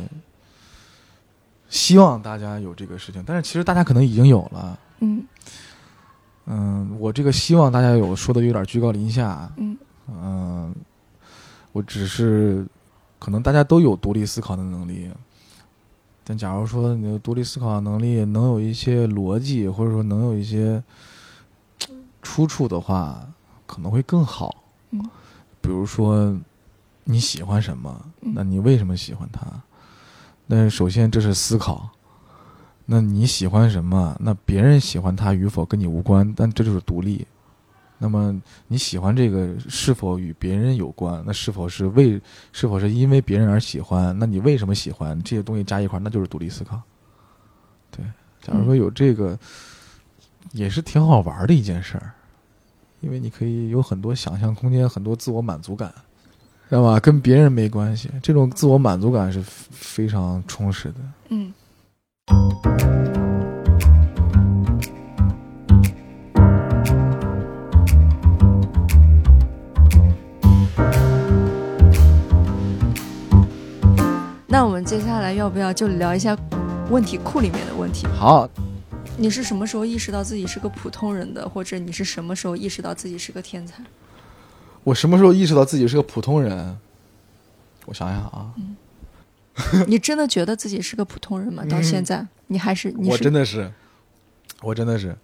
[1.68, 4.78] 希望大家有这个事情，但是其实大家可能已经有了。
[5.00, 5.24] 嗯
[6.46, 9.50] 嗯，我这个希望大家有说的有点居高临下。
[9.56, 9.76] 嗯
[10.08, 10.74] 嗯，
[11.72, 12.64] 我只是
[13.18, 15.10] 可能大家都有独立思考的能力，
[16.24, 20.82] 但假如说你的独立思考能力能有一些逻辑，或者说能有一些
[22.22, 23.28] 出处的话，
[23.66, 24.64] 可能会更好。
[24.90, 25.00] 嗯，
[25.60, 26.34] 比如说
[27.04, 29.46] 你喜欢什么，嗯那你为什么喜欢它？
[30.46, 31.90] 那首先这是思考。
[32.86, 34.16] 那你喜欢什么？
[34.20, 37.26] 那别人喜欢它与否跟你无关，但这就是独立。
[38.04, 38.38] 那么
[38.68, 41.24] 你喜欢这个是否与别人有关？
[41.26, 42.20] 那是否是为
[42.52, 44.14] 是否是因为别人而喜欢？
[44.18, 46.78] 那你为什么喜欢这些东西加一块儿，那就是独立思考。
[47.90, 48.04] 对，
[48.42, 49.38] 假如说有这个，
[50.52, 52.12] 也是挺好玩的一件事儿，
[53.00, 55.90] 因为你可以有很多想象空间，很多自我满足感，
[56.68, 57.00] 知道吧？
[57.00, 60.96] 跟别人没关系，这种自我满足感是非常充实的。
[61.30, 61.54] 嗯
[74.96, 76.38] 接下来要不要就聊一下
[76.88, 78.06] 问题库里面的问题？
[78.06, 78.48] 好，
[79.18, 83.82] 你是什么时候意识到自己是个普通人的，或者你是什么时候意识到自己是个天才？
[84.84, 86.78] 我什么时候意识到自己是个普通人？
[87.86, 88.54] 我想想啊，
[89.88, 91.64] 你真的觉得自己是个普通人吗？
[91.64, 93.72] 到现在，你还是你我真的是，
[94.62, 95.16] 我真的是，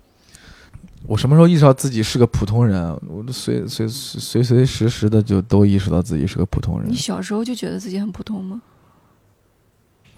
[1.07, 2.93] 我什么时候意识到自己是个普通人？
[3.07, 6.97] 我都随随随随时时的就都意识到自己是个普通人你。
[6.97, 8.61] 小时候就觉得自己很普通吗？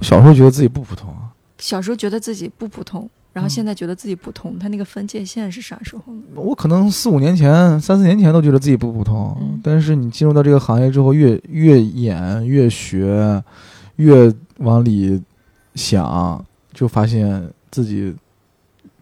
[0.03, 6.23] 我小时候觉得自己不普通啊，小时候觉得自己不普通，然后嗯现在觉得自己普通，他那个分界线是啥时候呢？
[6.35, 13.41] 我可能四五年前、三四年前都觉得自己不普通，嗯但是你进入到这个行业之后，越越演越学，
[13.95, 15.23] 越往里
[15.77, 18.13] 想，就发现自己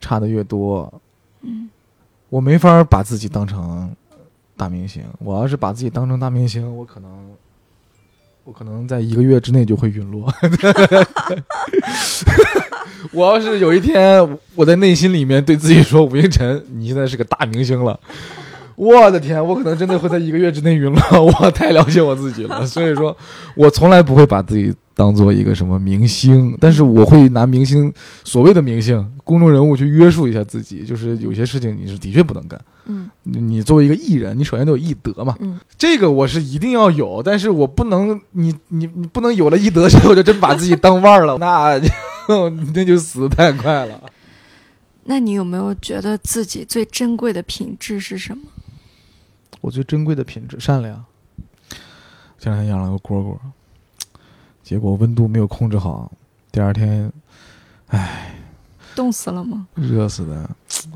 [0.02, 0.92] 差的越多。
[1.40, 1.70] 嗯
[2.28, 3.90] 我没法把自己当成
[4.54, 7.10] 大明星，我要是把自己当成大明星，我可能。
[8.44, 10.32] 我可能在一个月之内就会陨落。
[13.12, 17.98] 我要是有一天我在内心里面对自己说：“吴星辰，你现在是个大明星了。”
[18.76, 21.02] 我的天，我可能真的会在一个月之内陨落。
[21.26, 23.14] 我太了解我自己了， 所以说，
[23.54, 27.92] 我从来不会把自己当做一个什么明星，但是我会拿明星
[28.24, 30.82] 所谓的明星、公众人物去约束一下自己。
[30.84, 32.58] 就是有些事情你是的确不能干。
[32.92, 35.36] 嗯你你作为一个艺人，你首先得有艺德嘛。
[35.40, 41.88] 嗯这个我是一定要有，但是我不能，你你你不能有了艺德之后就真把自己当腕儿了， 那就
[42.74, 44.02] 那就死得太快了。
[45.04, 48.44] 那你有没有觉得自己最珍贵的品质是什么？
[49.60, 51.04] 我最珍贵的品质，善良。
[52.38, 53.36] 前两天养了个蝈蝈，
[54.62, 56.10] 结果温度没有控制好，
[56.50, 57.12] 第二天
[58.94, 59.66] 冻死了吗？
[59.74, 60.48] 热死的，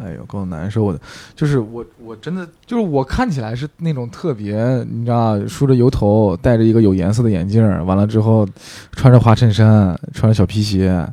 [0.03, 1.01] 哎呦，够难受的。
[1.35, 4.57] 就是我，我真的就是我看起来是那种特别，
[4.91, 8.49] 你知道，梳着油头，戴着一个有颜色的眼镜，完了之后
[8.93, 11.07] 穿着花衬衫，穿着小皮鞋，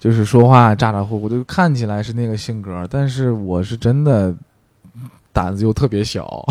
[0.00, 2.86] 就是说话咋咋呼呼，就看起来是那个性格。
[2.90, 4.34] 但是我是真的
[5.32, 6.44] 胆子又特别小，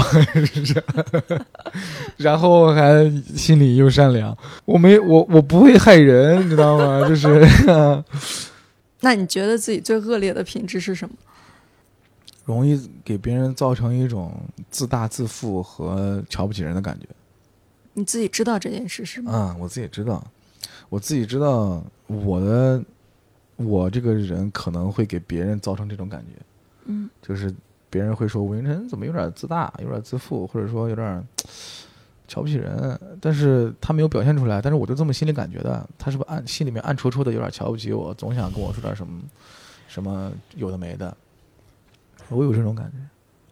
[2.17, 4.37] 然后还心里又善良。
[4.65, 7.07] 我没我我不会害人，你知道吗？
[7.07, 7.45] 就是。
[9.03, 11.15] 那你觉得自己最恶劣的品质是什么？
[12.45, 14.33] 容易给别人造成一种
[14.69, 17.07] 自大自负和瞧不起人的感觉。
[17.93, 19.31] 你自己知道这件事是吗？
[19.33, 20.25] 嗯，我自己知道，
[20.89, 22.83] 我自己知道我的
[23.57, 26.41] 我这个人可能会给别人造成这种感觉，
[26.85, 27.53] 嗯就是
[27.89, 31.23] 别人会说吴云晨怎么有点自大，有点自负，或者说有点
[32.29, 39.21] 瞧不起人，但是他没有表现出来，但是我就这么心里感觉的，他是不是暗心里面暗戳戳的有点瞧不起我，总想跟我说点什么
[39.89, 41.15] 什么有的没的，
[42.31, 42.97] 我有这种感觉。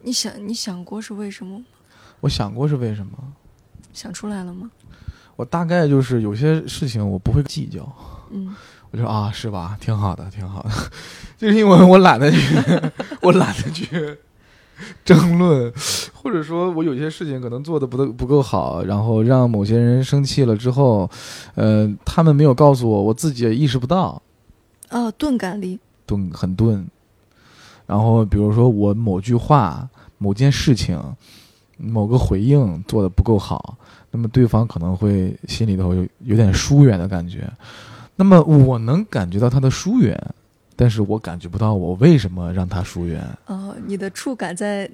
[0.01, 1.65] 你想你想过是为什么吗？
[2.21, 3.11] 我想过是为什么，
[3.93, 4.69] 想出来了吗？
[5.35, 7.87] 我大概就是有些事情我不会计较，
[8.31, 8.53] 嗯
[8.91, 10.69] 我就说啊是吧，挺好的，挺好的，
[11.37, 12.37] 就是因为我懒得去，
[13.21, 14.17] 我懒得去
[15.05, 15.71] 争论，
[16.13, 21.09] 或者说我有些事情可能做的不够不够好，然后让某些人生气了之后，
[21.55, 24.21] 呃，他们没有告诉我，我自己也意识不到，
[24.89, 25.79] 哦，钝感力。
[26.05, 26.85] 钝很钝。
[27.89, 31.01] 然后比如说我某句话、某件事情、
[31.75, 33.75] 某个回应做的不够好，
[34.11, 37.51] 那么对方可能会心里头有有点疏远的感觉。
[38.15, 40.15] 那么我能感觉到他的疏远，
[40.75, 43.27] 但是我感觉不到我为什么让他疏远。
[43.47, 44.87] 哦，你的触感在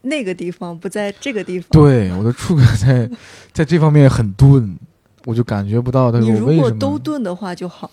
[0.00, 1.68] 那个地方，不在这个地方。
[1.70, 3.10] 对，我的触感在
[3.52, 4.74] 在这方面很钝，
[5.26, 7.90] 我就感觉不到他你如果都钝的话就好，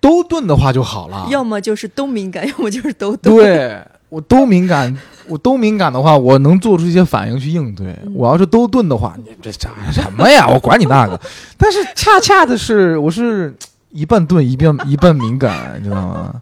[0.00, 1.26] 都钝的话就好了。
[1.30, 3.36] 要么就是都敏感， 要么就是都钝。
[3.36, 4.96] 对我都敏感，
[5.28, 7.96] 我都敏感的话，我能做出一些反应去应对。
[8.04, 10.48] 嗯我要是都钝的话，你这啥什么呀？
[10.48, 11.20] 我管你那个。
[11.56, 13.54] 但是恰恰的是，我是
[13.90, 16.34] 一半钝，一半 一半敏感，你知道吗？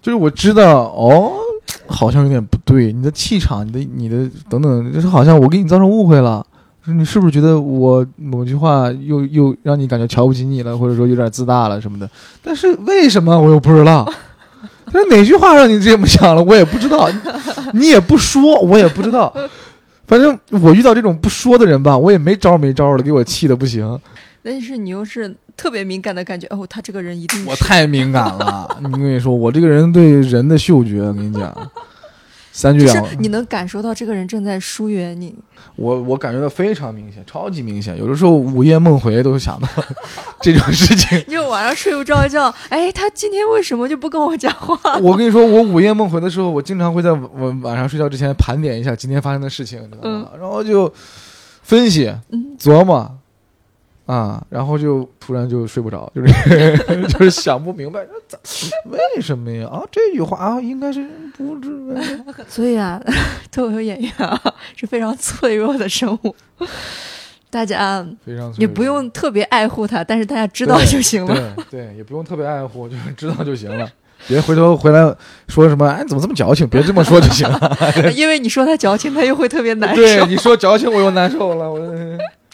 [0.00, 1.32] 就是我知道哦，
[1.88, 6.46] 好像有点不对，你的气场，你的你的等等，就是好像我给你造成误会了。
[6.88, 12.08] 说你是不是觉得我某句话又又让你感觉瞧不起你了，或者说有点自大了什么的？
[12.42, 14.10] 但是为什么我又不知道？
[14.90, 16.42] 是哪句话让你这么想了？
[16.42, 17.06] 我也不知道，
[17.74, 19.30] 你也不说，我也不知道。
[20.06, 24.00] 反正我遇到这种不说的人吧，我也没招没招的，给我气的不行。
[24.42, 31.54] 但是你又是特别敏感的感觉，哦，他这个人一定是我太敏感了，你跟你说，我这个人对人的嗅觉，我跟你讲，
[32.58, 35.32] 三句就是两，你能感受到这个人正在疏远你。
[35.76, 37.96] 我我感觉到非常明显，超级明显。
[37.96, 39.68] 有的时候午夜梦回都想到
[40.42, 41.16] 这种事情。
[41.28, 44.96] 你 就晚上睡不着觉，哎，他今天为什么就不跟我讲话？
[44.98, 50.28] 我跟你说，我午夜梦回的时候，我经常会在晚晚上睡觉之前盘点一下今天发生的事情，你知道吗？
[50.36, 50.92] 然后就
[51.62, 53.17] 分析、嗯琢磨
[54.08, 58.38] 啊，然后就突然就睡不着，就 是就是想不明白，咋
[58.86, 59.68] 为什么呀？
[59.68, 61.70] 啊，这句话啊，应该是不知？
[62.48, 62.98] 所以啊，
[63.52, 64.40] 脱口秀演员啊
[64.74, 66.34] 是非常脆弱的生物，
[67.50, 71.54] 大家非常也不用特别爱护他，但是大家知道就行了。
[71.70, 73.86] 对对，也不用特别爱护，就是知道就行了。
[74.26, 75.14] 别回头回来
[75.48, 76.66] 说什么，哎，怎么这么矫情？
[76.66, 77.78] 别这么说就行了。
[78.16, 81.70] 因为你说他矫情，他又会特别难受对，你说矫情，我又难受了。
[81.70, 81.78] 我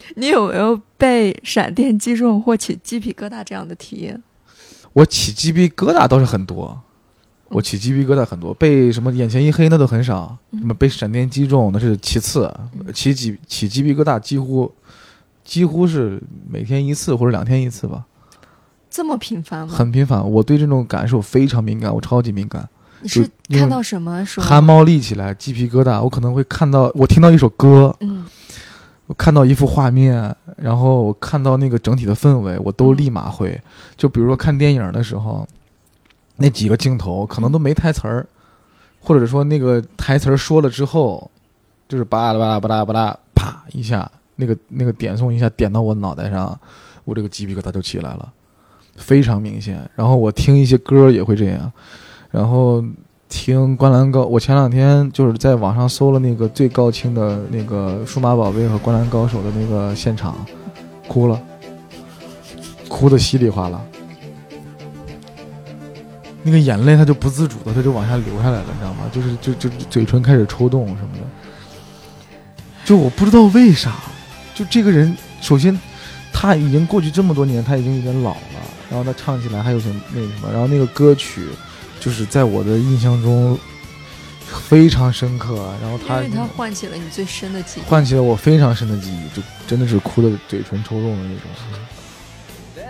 [0.17, 4.23] 你有没有被闪电击中或起鸡皮疙瘩这样的体验？
[4.93, 6.81] 我起鸡皮疙瘩倒是很多，
[7.49, 12.53] 我起鸡皮疙瘩很多，被什么眼前一黑那都很少，嗯什么被闪电击中那是其次，
[12.93, 14.73] 起鸡起鸡皮疙瘩几乎
[15.45, 18.05] 几乎是每天一次或者两天一次吧，
[18.89, 19.75] 这么频繁吗？
[19.75, 20.31] 很频繁。
[20.31, 22.69] 我对这种感受非常敏感，我超级敏感，
[23.03, 24.43] 你是看到什么说？
[24.43, 28.25] 汗毛立起来，鸡皮疙瘩，我可能会看到我听到一首歌，嗯，
[29.07, 33.61] 我看到一幅画面，然后我看到那个整体的氛围，我都立马会。
[33.97, 35.47] 就比如说看电影的时候，
[36.37, 38.27] 那几个镜头可能都没台词儿，
[39.01, 41.31] 或者说那个台词儿说了之后，
[41.87, 46.59] 就是巴拉巴拉巴拉巴拉，啪一下，那个那个点送一下点到我脑袋上，
[47.05, 48.33] 我这个鸡皮疙瘩就起来了，
[48.97, 49.79] 非常明显。
[49.95, 51.71] 然后我听一些歌也会这样，
[52.31, 52.83] 然后。
[53.35, 60.47] 听《灌篮高》，我前两天就是在网上搜了那个最高清的那个《数码宝贝》和《灌篮高手》的那个现场，
[61.09, 61.39] 哭了，
[62.89, 63.81] 哭的稀里哗啦，
[66.45, 69.01] 那个眼泪它就不自主的，它就往下流下来了，你知道吗？
[69.13, 71.25] 就是就就就嘴唇开始抽动什么的，
[72.85, 73.97] 就我不知道为啥，
[74.55, 75.77] 就这个人，首先
[76.33, 78.39] 他已经过去这么多年，他已经有点老了，
[78.89, 81.49] 然后他唱起来还有点那什么，然后那个歌曲。
[82.05, 83.59] 就是在我的印象中
[84.69, 91.41] 非常深刻，然后他因为他唤起了你最深的记忆，唤起了我非常深的记忆，就真的是哭的嘴唇抽动的那种。
[92.77, 92.85] 然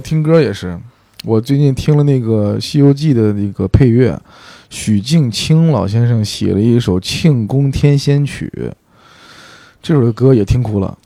[0.00, 0.78] 听歌也是，
[1.24, 4.18] 我最近听了那个《西游记》的那个配乐，
[4.70, 8.50] 许镜清老先生写了一首《庆功天仙曲》，
[9.82, 10.96] 这首歌也听哭了，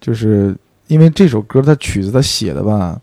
[0.00, 0.56] 就是
[0.88, 3.00] 因为这首歌它曲子他写的吧，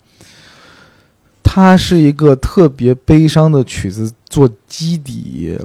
[1.41, 5.57] 它是一个特别悲伤的曲子做基底，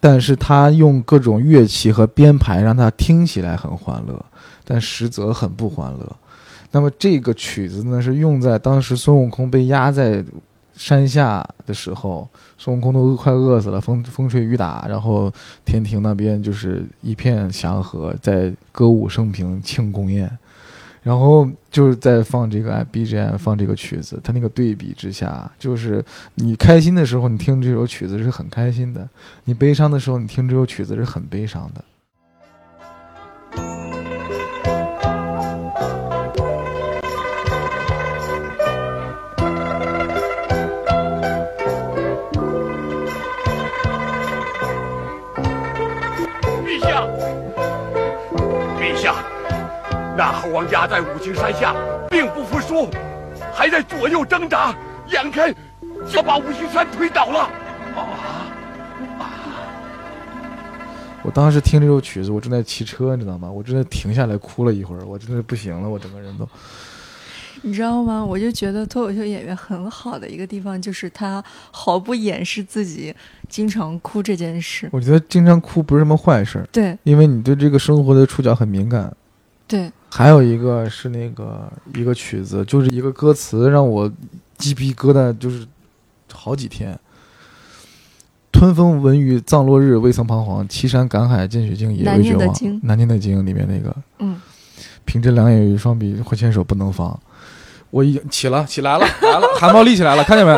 [0.00, 4.24] 但是他用各种乐器和编排让它听起来很欢乐，
[4.64, 6.16] 但实则很不欢乐。
[6.72, 10.24] 那么这个曲子呢，是用在当时孙悟空被压在
[10.74, 15.30] 山下的时候，孙悟空都快饿死了，风风吹雨打，然后
[15.66, 20.30] 天庭那边就是一片祥和，在歌舞升平庆功宴，
[21.02, 26.02] 然后就是在放这个 BGM，放这个曲子，它那个对比之下，就是
[26.36, 29.02] 你开心的时候，你听这首曲子是很开心的；
[29.44, 31.84] 你悲伤的时候，你听这首曲子是很悲伤的。
[50.62, 51.74] 王压在五行山下，
[52.08, 52.88] 并不服输，
[53.52, 54.72] 还在左右挣扎，
[55.08, 55.52] 眼看
[56.08, 57.40] 就要把五行山推倒了。
[57.96, 58.46] 啊！
[61.24, 63.50] 我当时听这首曲子，我正在骑车，你知道吗？
[63.50, 66.48] 我真的停下来哭了一会儿，我真的不行了，我整个人都。
[67.62, 68.24] 你知道吗？
[68.24, 71.42] 我就觉得脱口秀演员很好的一个地方，就是他
[71.72, 73.12] 毫不掩饰自己
[73.48, 74.88] 经常哭这件事。
[74.92, 79.12] 我觉得经常哭不是什么坏事，对因为你对这个生活的触角很敏感。
[79.68, 84.12] 对，还有一个是那个一个曲子，就是一个歌词让我
[84.58, 85.66] 鸡皮疙瘩，就是
[86.30, 86.98] 好几天。
[88.52, 90.68] 吞风闻雨葬落日，未曾彷徨。
[90.68, 92.54] 岐山赶海见雪径，也南未绝望。
[92.82, 94.38] 南京的经里面那个，嗯，
[95.06, 97.18] 凭着两眼有一双臂，会牵手不能防。
[97.88, 100.54] 我已经起了，起来了，来了， 汗毛立起来了，看见没？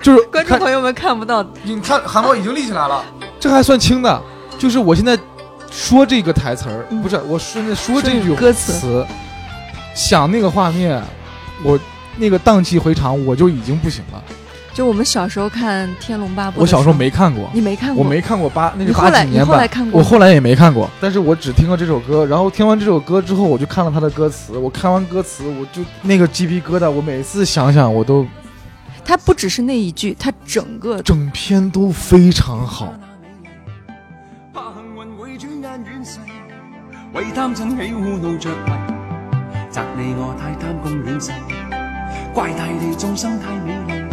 [0.00, 3.04] 就是观众朋友们看不到，你看汗毛已经立起来了，
[3.40, 4.22] 这还算轻的。
[4.56, 5.18] 就是我现在
[5.72, 9.06] 说这个台词儿，嗯不是我现在说这说句歌词词，
[9.94, 11.02] 想那个画面，
[11.64, 11.78] 我
[12.18, 14.22] 那个荡气回肠，我就已经不行了。
[14.74, 18.02] 就我们小时候看《天龙八部》，我小时候没，看过，你没看过？
[18.02, 19.46] 我没看过八，那是八几年版。
[19.46, 22.24] 后来看过我后来也没看过，但是我只听过这首歌。
[22.24, 24.56] 然后听完这首歌之后，我就看了他的歌词。
[24.56, 28.26] 我看完歌词，我就那个鸡皮疙瘩，我每次想想，我都
[29.04, 32.94] 他不只是那一句，他整个整篇都非常好。
[37.14, 38.72] 為貪嗔喜惡怒着迷，
[39.70, 41.30] 責你我太貪功戀世，
[42.32, 44.08] 怪大地眾生太美麗，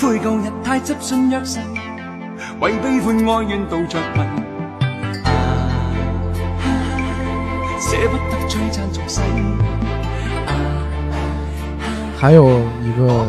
[0.00, 1.60] 悔舊日太執信約誓，
[2.58, 4.20] 為悲歡哀怨妒着迷。
[4.20, 4.32] 啊
[7.78, 9.20] 捨不得璀璨俗世，
[12.16, 13.26] 还有一个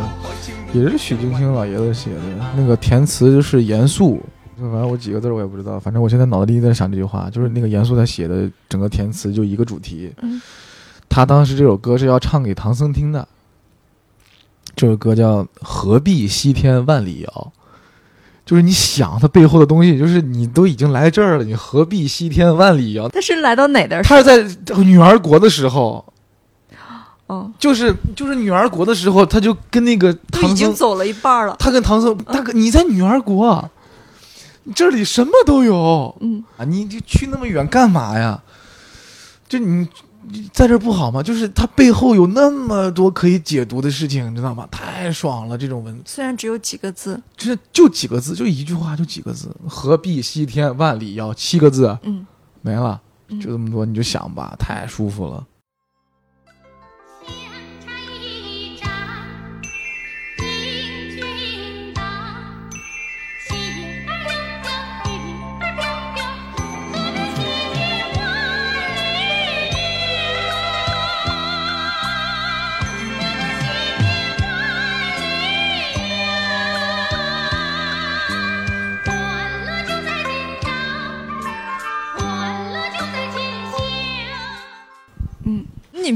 [0.72, 2.20] 也是许镜清老爷子写的
[2.56, 4.18] 那个填词，就是严肃。
[4.60, 10.12] 反正我几个字我也不知道，反正我现在脑子里一直在想这句话，就是那个严肃他写的整个填词就一个主题。
[10.22, 10.40] 嗯
[11.10, 13.26] 他当时这首歌是要唱给唐僧听的，
[14.76, 17.52] 这首歌叫《何必西天万里遥》，
[18.44, 23.08] 就是你想它背后的东西，就是你都已经来这儿了，你何必西天万里遥？
[23.08, 24.02] 他是来到哪的？
[24.02, 26.04] 他是在女儿国的时候，
[27.26, 31.56] 哦，就是就是女儿国的时候，他就跟那个都唐僧，已经走了一半了。
[31.58, 33.68] 他跟唐僧，大哥你在女儿国，
[34.74, 38.42] 这里什么都有嗯，啊，你就去那么远干嘛呀？
[39.48, 39.88] 就你
[40.30, 41.22] 你在这不好吗？
[41.22, 44.68] 就是它背后有那么多可以解读的事情，你知道吗？
[44.70, 52.26] 太爽了，这种文虽然只有几个字，就是就几个字，就一句话，就几个字，何必西天万里遥，七个字嗯，
[52.60, 55.46] 没了，嗯就这么多，你就想吧，太舒服了。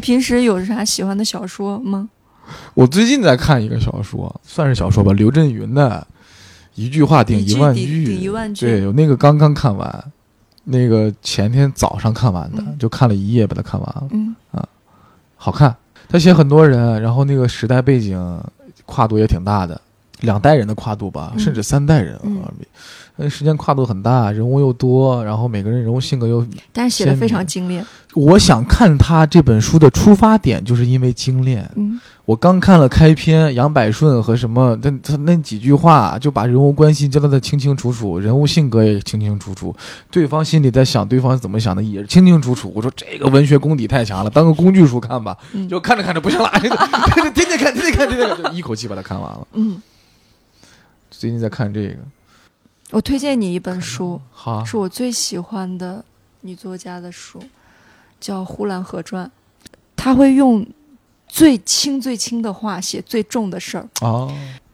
[0.03, 2.11] 平时有啥喜欢的小说吗？
[2.75, 6.07] 我最近在看一个小说，算是小说吧，刘震云的
[6.75, 8.67] 《一句话顶一万句句》，顶顶一万句。
[8.67, 10.13] 对，我那个刚刚看完，
[10.65, 12.77] 那个前天早上看完的，嗯。
[12.79, 14.35] 就看了一夜把它看完了，嗯。
[15.37, 15.75] 好看。
[16.09, 18.43] 他写很多人，然后那个时代背景
[18.85, 19.81] 跨度也挺大的，
[20.21, 21.39] 两代人的跨度吧，嗯。
[21.39, 22.43] 甚至三代人，嗯。
[22.43, 22.53] 啊
[23.17, 27.85] 呃时间跨度很大，人物又多，然后每个人人物性格又但是写的非常精炼。
[28.15, 31.71] 我想看他这本书的出发点，就是因为精炼。
[31.77, 39.75] 嗯我刚看了开篇，杨百顺和什么，他他那几句话就把人物关系交代的清清楚楚，人物性格也清清楚楚，
[40.09, 42.73] 对方心里在想对方怎么想的也是清清楚楚。
[42.77, 45.37] 我说这个文学功底太强了，当个工具书看吧。
[45.53, 49.47] 嗯 就看着看着不行了，这个天天看，天天看，天天看，就一口气把它看完了。
[49.55, 49.83] 嗯，
[51.11, 51.97] 最近在看这个，
[52.93, 56.05] 我推荐你一本书，好，是我最喜欢的
[56.43, 57.43] 女作家的书，
[58.21, 59.27] 叫《呼兰河传》。
[59.97, 60.65] 她会用
[61.27, 63.89] 最轻最轻的话写最重的事儿。
[64.03, 64.31] 哦，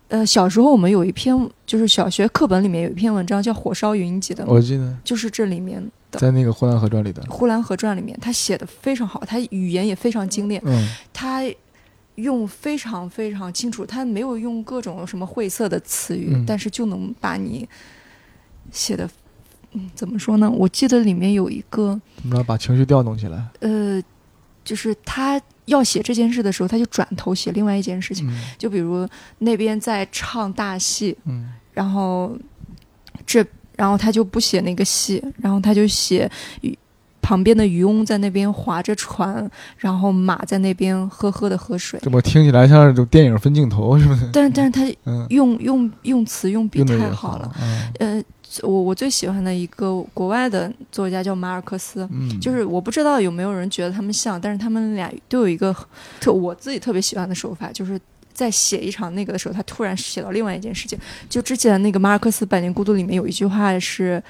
[0.09, 1.33] 呃，小时候我们有一篇，
[1.65, 4.53] 就是小学课本里面有一篇文章叫《火烧云》，记得吗？
[4.53, 11.43] 我记得就是这里面的在那个《呼兰河传》里的，《呼兰河传》里面，他写的非常好，他语言也非常精炼，嗯他
[12.17, 17.69] 用非常非常清楚，他没有用各种什么晦涩的词语，嗯但是就能把你
[18.73, 19.09] 写的，
[19.73, 20.51] 嗯，怎么说呢？
[20.51, 23.45] 我记得里面有一个，怎么着把情绪调动起来？
[23.61, 24.03] 呃，
[24.65, 29.09] 就是他要写这件事的时候，他就转头写另外一件事情，嗯就比如
[29.39, 32.37] 那边在唱大戏，嗯然后
[33.27, 33.45] 这，
[33.77, 36.31] 然后他就不写那个戏，然后他就写
[37.21, 42.01] 旁旁边的渔翁在那边划着船，然后马在那边呵呵的喝水。
[42.03, 44.29] 这么听起来像是这种电影分镜头，是不是？
[44.33, 47.55] 但是但是他嗯，用用用词用笔太好了。。
[47.61, 48.23] 嗯呃，
[48.63, 55.75] 我我最喜欢的一个国外的作家叫马尔克斯，嗯，就是我不知道有没有人觉得他们像，但是他们俩都有一个
[56.21, 58.01] 特我自己特别喜欢的手法，就是
[58.33, 60.99] 在写一场那个的时候，他突然写到另外一件事情。
[61.29, 64.23] 就之前那个马尔克斯《百年孤独》里面有一句话是，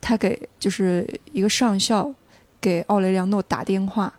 [0.00, 2.12] 他给就是一个上校
[2.60, 4.12] 给奥雷良诺打电话，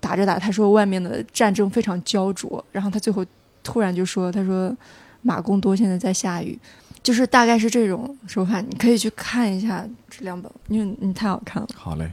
[0.00, 3.24] 打着打，他说外面的战争非常焦灼，然后他最后
[3.62, 4.74] 突然就说，他说
[5.22, 6.58] 马贡多现在在下雨。
[7.04, 11.68] 就是大概是这种手法，你可以去看一下这两本，因为你太好看了。
[11.76, 12.10] 好嘞。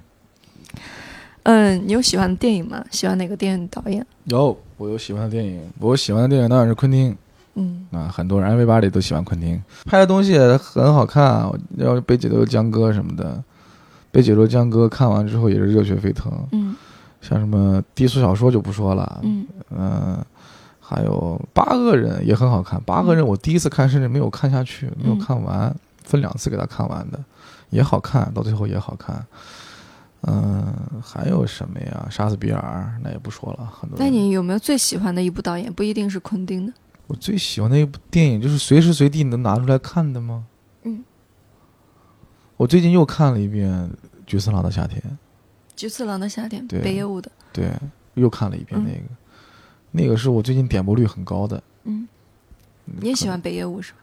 [1.43, 2.85] 嗯，你有喜欢的电影吗？
[2.91, 4.05] 喜欢哪个电影导演？
[4.25, 7.17] 有，我有喜欢的电影，我喜欢的电影导演是昆汀。
[7.55, 7.87] 嗯。
[7.91, 13.41] 啊，很多人 everybody 都喜欢昆汀，拍的东西很好看，要被解流江歌什么的，
[14.11, 16.75] 被解流江歌看完之后也是热血沸腾，嗯。
[17.21, 19.47] 像什么低俗小说就不说了，嗯。
[19.69, 20.25] 嗯、
[20.93, 25.73] 还有八个人也很好看，八个人我第一次看甚至没有看下去，没有嗯看完，
[26.03, 27.23] 分两次给他看完的，
[27.69, 29.25] 也好看，到最后也好看。
[30.23, 32.05] 嗯，还有什么呀？
[32.11, 33.97] 杀死比尔那也不说了，很多。
[33.97, 35.71] 那你有没有最喜欢的一部导演？
[35.71, 36.73] 不一定是昆汀的。
[37.07, 40.45] 我最喜欢的一部电影就是随时随地能拿出来看的吗？
[40.83, 41.03] 嗯，
[42.57, 43.71] 我最近又看了一遍
[44.27, 45.01] 《菊次郎的夏天》，
[45.73, 47.31] 菊次郎的夏天，对北野武的。
[47.53, 47.71] 对，
[48.15, 49.05] 又看了一遍嗯那个，
[49.91, 51.61] 那个是我最近点播率很高的。
[51.83, 52.07] 嗯，
[52.85, 53.97] 你也喜欢北野武是吧？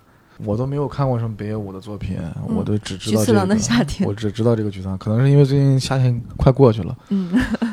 [0.45, 2.16] 我都没有看过什么北野武的作品，
[2.47, 4.07] 我都只知道这个。
[4.07, 7.30] 我只知道这个菊次郎，可能是因为最近夏天快过去了，嗯，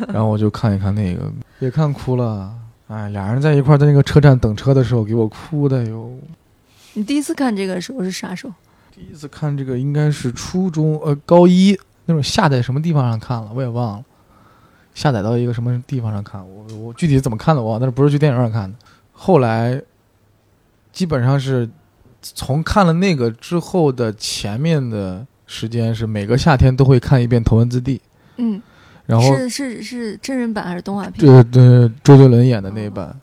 [0.07, 2.53] 然后我就看一看那个，也看哭了。
[2.87, 6.11] 哎，俩人在一块在那个车站等车的时候，给我哭的哟。
[6.93, 8.53] 你第一次看这个的时候是啥时候？
[8.95, 14.05] 第一次看这个应该是初中呃高一那种下在什么地方上看了，我也忘了，
[14.95, 18.75] 下载到一个什么地方上看，我我具体怎么看的我忘了，但是不是去电影院看的。
[19.13, 19.79] 后来
[20.91, 21.69] 基本上是
[22.21, 27.97] 从看了那个之后的前面的时间是每个夏天都会看一遍《头文字 D》，
[28.37, 28.61] 嗯，
[29.05, 31.25] 然后是是是真人版还是动画片？
[31.25, 33.15] 对对周杰伦演的那版，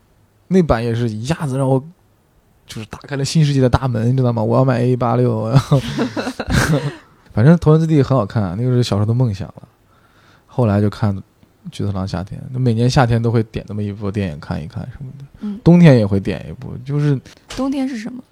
[0.49, 1.83] 那版也是一下子让我
[2.67, 4.43] 就是打开了新世界的大门，你知道吗？
[4.43, 5.81] 我要买 A 八六，然后
[7.33, 9.63] 反正《头文字 D》很好看，那个是小时候的梦想了。
[10.47, 11.17] 后来就看
[11.71, 17.19] 《菊次郎夏天》，每年夏天都会点那么一部电影看一看什么的，嗯冬天也会点一部，就是
[17.57, 18.23] 冬天是什么？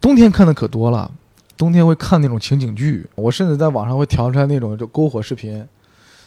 [0.00, 1.10] 冬天看的可多了。
[1.54, 5.64] 冬天会看那种情景剧，我甚至在网上会调出来那种就篝火视频，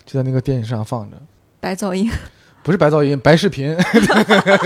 [0.05, 1.17] 就在那个电视上放着。
[1.59, 2.09] 白噪音。
[2.63, 3.75] 不是白噪音，白视频。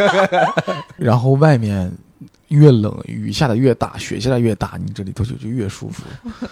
[0.95, 1.91] 然后外面
[2.49, 6.03] 越冷，雨下的越大，雪下的越大，你这里头就就越舒服。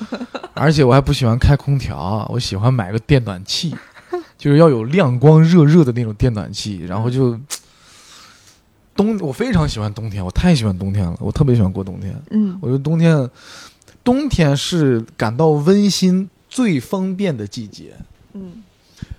[0.55, 3.75] 而且我还不喜欢开空调，我喜欢买个电暖气，
[4.37, 6.85] 就是要有亮光热热的那种电暖气。
[6.87, 7.37] 然后就
[8.95, 12.15] 冬，我非常喜欢冬天，我太喜欢冬天了，我特别喜欢过冬天。
[12.31, 13.29] 嗯我觉得冬天，
[14.03, 17.93] 冬天是感到温馨最方便的季节。
[18.33, 18.63] 嗯，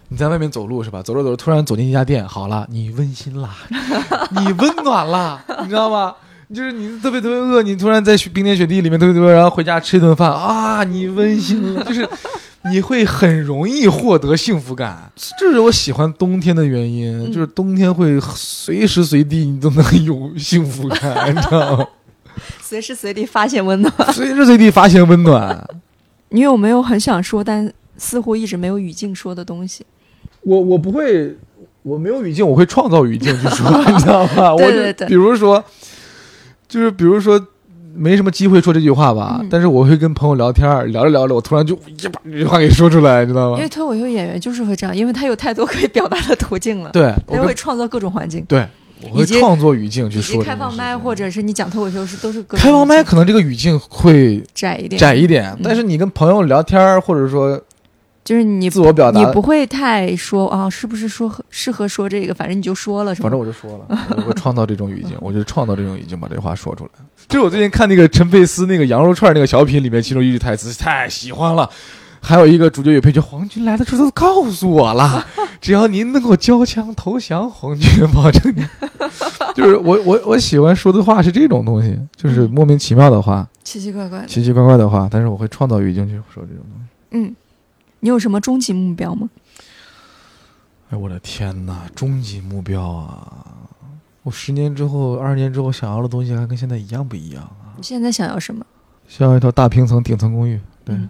[0.08, 1.02] 你在外面走路是吧？
[1.02, 3.56] 走着走着，突然走进一家店，好了，你温馨啦，
[4.30, 6.14] 你温暖啦， 你知道吗？
[6.54, 12.08] 就是你特别特别饿，你突然在雪冰天雪地里面特别特别，然后回家吃一顿饭啊，你温馨了，就是
[12.64, 15.10] 你会很容易获得幸福感。
[15.38, 21.86] 这是我喜欢冬天的原因，嗯就是冬天会随时随地你都能有幸福感，你知道吗？
[22.60, 23.92] 随时随地发现温暖。
[24.12, 25.66] 随时随地发现温暖。
[26.30, 29.84] 你有没有很想说，但似乎一直没有语境说的东西？
[30.42, 31.36] 我我不会，
[31.82, 34.54] 我没有语境，我会创造语境去说， 你知道吗？
[34.56, 35.62] 对对对比如说，
[36.68, 37.44] 就是比如说，
[37.94, 43.68] 没什么机会说这句话吧，嗯但是我会跟朋友聊天，聊着聊着，我突然就一把这句话给说出来，你知道吗因为？
[43.68, 48.44] 脱口秀演员就是会这样，因为他有太多可以表达的途径了，对，他就会创造各种环境。
[48.48, 48.66] 对，
[49.02, 50.42] 我会创作语境去说。
[50.42, 57.60] 开放麦，或者是你讲脱口秀是都是开放麦，可能这个语境会窄一点，窄一点，嗯但是你跟朋友聊天，或者说
[58.28, 62.34] 就是你自我表达你不会太说啊，是不是说适合说这个？
[62.34, 63.14] 反正你就说了？
[63.14, 66.90] 反正我就说了， 我会创造这种语境，我就创造这种语境，把这话说出来。
[67.26, 71.70] 就是我最近看那个陈佩斯那个羊肉串那个小品里面，其中一句台词太喜欢了。
[72.20, 75.26] 还有一个主角与配角皇军来的时候都告诉我了，
[75.58, 78.62] 只要您能够交枪投降，皇军保证您。
[79.56, 84.26] 就是我我我喜欢说的话是这种东西，就是莫名其妙的话，奇奇怪怪的。
[84.26, 86.86] 奇奇怪怪的话，但是我会创造语境去说这种东西。
[87.12, 87.34] 嗯，
[88.00, 89.28] 你有什么终极目标吗？
[90.90, 91.88] 哎，我的天哪！
[91.94, 93.44] 终极目标啊！
[94.22, 97.74] 我十年之后、二十年之后想要的东西还跟现在一样不一样啊？
[97.76, 98.64] 你现在想要什么？
[99.06, 101.08] 想要一套大平层顶层公寓，对，嗯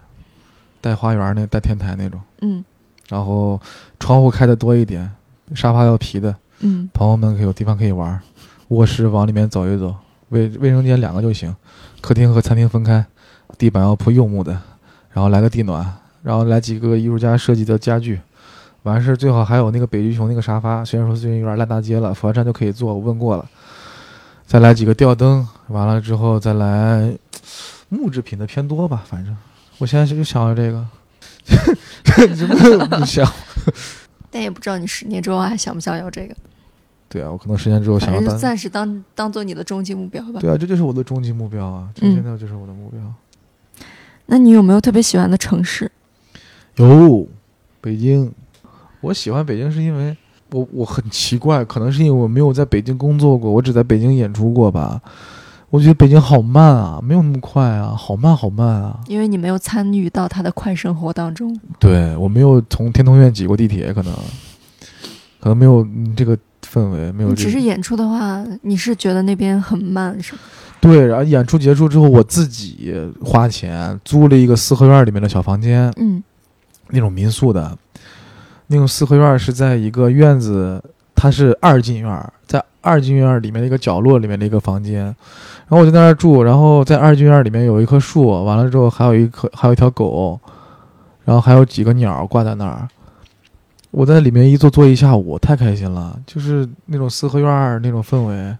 [0.81, 2.65] 带花园那、带天台那种，嗯，
[3.09, 3.61] 然后
[3.99, 5.11] 窗户开的多一点，
[5.55, 8.21] 沙发要皮的，嗯朋友们可以有地方可以玩。
[8.69, 9.95] 卧室往里面走一走，
[10.29, 11.55] 卫卫生间两个就行，
[12.01, 13.05] 客厅和餐厅分开，
[13.57, 14.53] 地板要铺柚木的，
[15.11, 18.21] 然后来个地暖，然后来几个艺术家设计的家具。
[18.85, 23.49] 完事儿最好还有那个北极熊那个沙发，虽然说最近有点烂大街了，佛山就可以坐，我问过了。
[24.47, 27.13] 再来几个吊灯，完了之后再来
[27.91, 29.37] 木制品的偏多吧，反正
[29.79, 30.87] 我现在就想要这个，
[32.05, 32.49] 真
[32.79, 33.31] 的不想。
[34.31, 36.35] 但也不知道你十年之后还想不想要这个，
[37.09, 40.41] 对啊，我可能十年之后想要就暂时当当做你的终极目标吧。
[40.41, 41.89] 对啊，这就是我的终极目标啊！
[41.97, 43.01] 现在就是我的目标。
[44.27, 45.91] 那你有没有特别喜欢的城市？
[46.79, 47.27] 有
[47.81, 48.31] 北京，
[49.01, 50.17] 我喜欢北京是因为
[50.53, 55.01] 我我很奇怪，可能是因为我没有在北京工作过，我只在北京演出过吧。
[55.71, 58.99] 我觉得北京好慢啊，没有那么快啊，好慢好慢啊。
[59.07, 61.55] 因为你没有参与到他的快生活当中。
[61.79, 64.15] 对我没有从天通苑挤过地铁，可能
[65.39, 66.35] 可能没有嗯这个
[66.67, 67.43] 氛围，没有这个。
[67.43, 70.39] 只是演出的话，你是觉得那边很慢是吗？
[70.81, 76.23] 对，然后演出结束之后，我自己花钱租了一个四合院里面的小房间，嗯
[76.91, 77.77] 那种民宿的，
[78.69, 80.83] 那种四合院是在一个院子，
[81.15, 90.39] 它是二进院，在二进院里面的一个角落里面的一个房间，然后我就在那儿住，然后在二进院里面有一棵树，完了之后还有一棵还有一条狗，
[91.25, 92.89] 然后还有几个鸟挂在那儿，
[93.91, 98.57] 我在里面一坐坐一下午，太开心了，就是那种四合院那种氛围，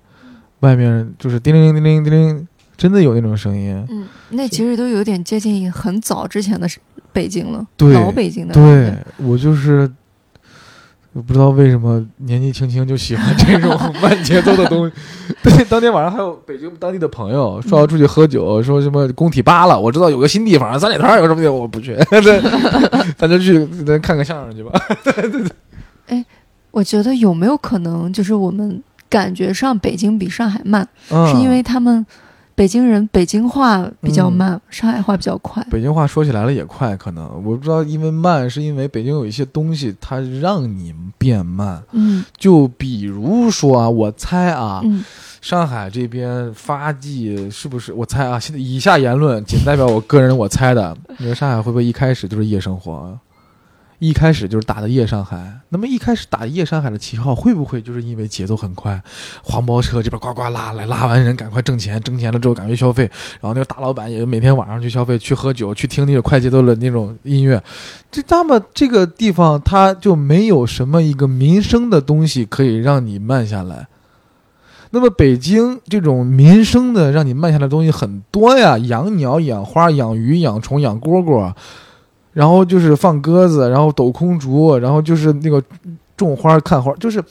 [0.61, 6.69] 外面就是叮铃叮铃叮铃，真的有那种声音，嗯，那其实都有点接近很早之前的
[7.13, 8.55] 北京了，对老北京的。
[8.55, 9.91] 对，我就是，
[11.13, 14.95] 我不知道为什么年纪轻轻就喜欢这种 慢节奏的东西。
[15.43, 22.41] 对，当天晚上还有北京当地的朋友说要出去喝酒，说什么工体扒了，我知道有个新地方，三里屯有什么地方，我不去，对，
[23.17, 24.73] 咱就去咱看个相声去吧。
[25.05, 25.51] 对对对。
[26.07, 26.25] 哎
[26.71, 32.05] 我觉得有没有可能，就是我们感觉上北京比上海慢，嗯，是因为他们
[32.59, 35.65] 北京人北京话比较慢，上海话比较快。
[35.71, 45.05] 北京话说起来了也快，可能我不知道，因为慢是因为北京有一些东西它让你变慢，嗯就比如说啊，我猜啊，嗯
[45.41, 47.93] 上海这边发迹是不是？
[47.93, 50.97] 我猜啊，现在以下言论仅代表我个人我猜的。
[51.19, 53.17] 你说上海会不会一开始就是夜生活？
[53.99, 55.61] 一开始就是打的夜上海。
[55.71, 59.03] 那么一开始打夜上海的旗号，会不会就是因为节奏很快，
[59.43, 63.05] 黄包车这边呱呱拉来，拉完人赶快挣钱，挣钱了之后赶快消费，
[63.41, 67.63] 然后那个大老板也每天晚上去消费，去喝酒，去听那种快节奏的那种音乐。
[68.11, 73.89] 这那么这个地方它就没有什么一个民生的东西可以让你慢下来。
[74.91, 81.53] 那么北京这种民生的让你慢下来的东西很多呀，养鸟、养花、养鱼、养虫、养蝈蝈，
[82.33, 85.63] 然后就是放鸽子，然后抖空竹，然后就是那个
[86.17, 87.23] 种花、看花，就是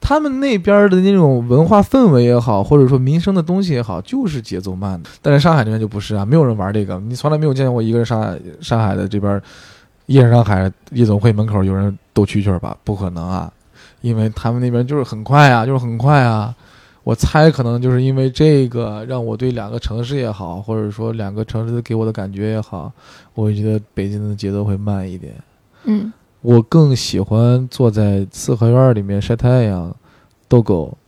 [0.00, 5.10] 他们那边的那种文化氛围也好，或者说民生的东西也好，就是节奏慢的。
[5.20, 9.40] 但是上海这边就不是啊，没有人玩这个，你从来没有见过一个人上海上海的这边
[10.06, 12.76] 夜上海夜总会门口有人斗蛐蛐吧？
[12.84, 13.52] 不可能啊，
[14.00, 16.54] 因为他们那边就是很快啊，就是很快啊。
[17.06, 22.92] 我猜可能就是因为这个，让我对两个城市也好，或者说两个城市给我的感觉也好，
[23.34, 25.32] 我会觉得北京的节奏会慢一点。
[25.84, 29.94] 嗯我更喜欢坐在四合院里面晒太阳、
[30.48, 30.98] 逗狗、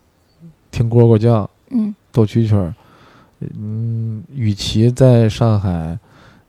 [0.71, 2.73] 听蝈蝈叫、嗯逗蛐蛐儿。
[3.41, 5.99] 嗯，与其在上海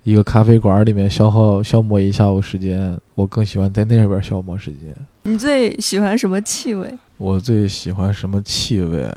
[0.03, 4.95] 一个咖啡馆里面消耗消磨一下午时间，我更喜欢在那边消磨时间。
[5.23, 6.95] 你最喜欢什么气味？
[7.19, 9.13] 我最喜欢什么气味？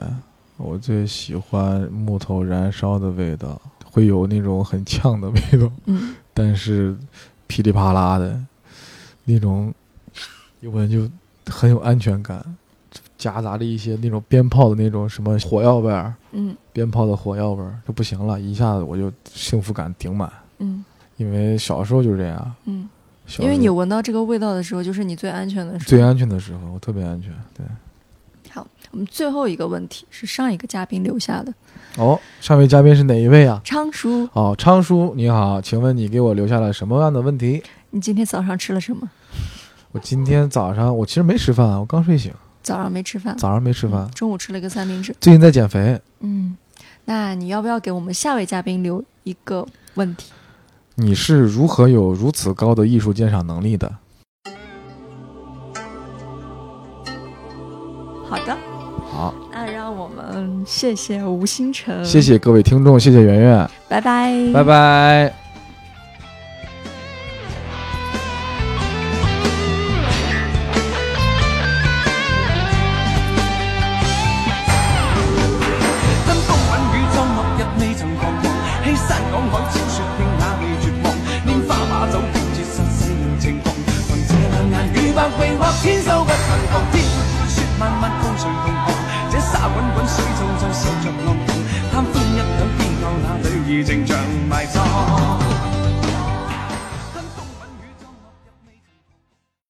[0.56, 6.96] 我最喜欢木头燃烧的味道，会有那种很呛的味道，嗯但是
[7.46, 8.36] 噼里啪啦的
[9.24, 9.72] 那种，
[10.60, 11.08] 一闻就
[11.46, 12.44] 很有安全感，
[13.16, 20.30] 夹杂着一些那种鞭炮的那种什么火药味儿，嗯鞭炮的火药味儿就不行了，一下子我就幸福感顶满。
[20.58, 20.84] 嗯
[21.18, 22.88] 因为小时候就是这样，嗯，
[23.38, 25.88] 因为你闻到这个味道的时候，就是你最安全的时候。
[25.88, 27.30] 最安全的时候，我特别安全。
[27.56, 27.72] 对，好，
[28.92, 31.52] 我们最后一个问题是上一个嘉宾留下的，
[31.96, 33.58] 哦，上位嘉宾是哪一位啊？
[33.64, 37.62] 昌叔，哦，昌叔你好，请问你给我留下了什么样的问题？
[37.90, 39.10] 你今天早上吃了什么？
[39.92, 42.30] 我今天早上我其实没吃饭，我刚睡醒，
[42.62, 45.16] 早上没吃饭，早上没吃饭嗯，中午吃了一个三明治。
[45.18, 45.98] 最近在减肥。
[46.20, 46.54] 嗯，
[47.06, 50.32] 那你要不要给我们下位嘉宾留一个问题？
[50.96, 53.90] 你是如何有如此高的艺术鉴赏能力的？
[58.28, 58.56] 好的，
[59.92, 65.32] 我们谢谢吴星辰，谢谢各位听众，谢谢圆圆，拜拜，拜拜。
[91.92, 92.42] 贪欢一晌，
[92.78, 94.18] 偏教那女儿情像
[94.48, 95.41] 埋葬。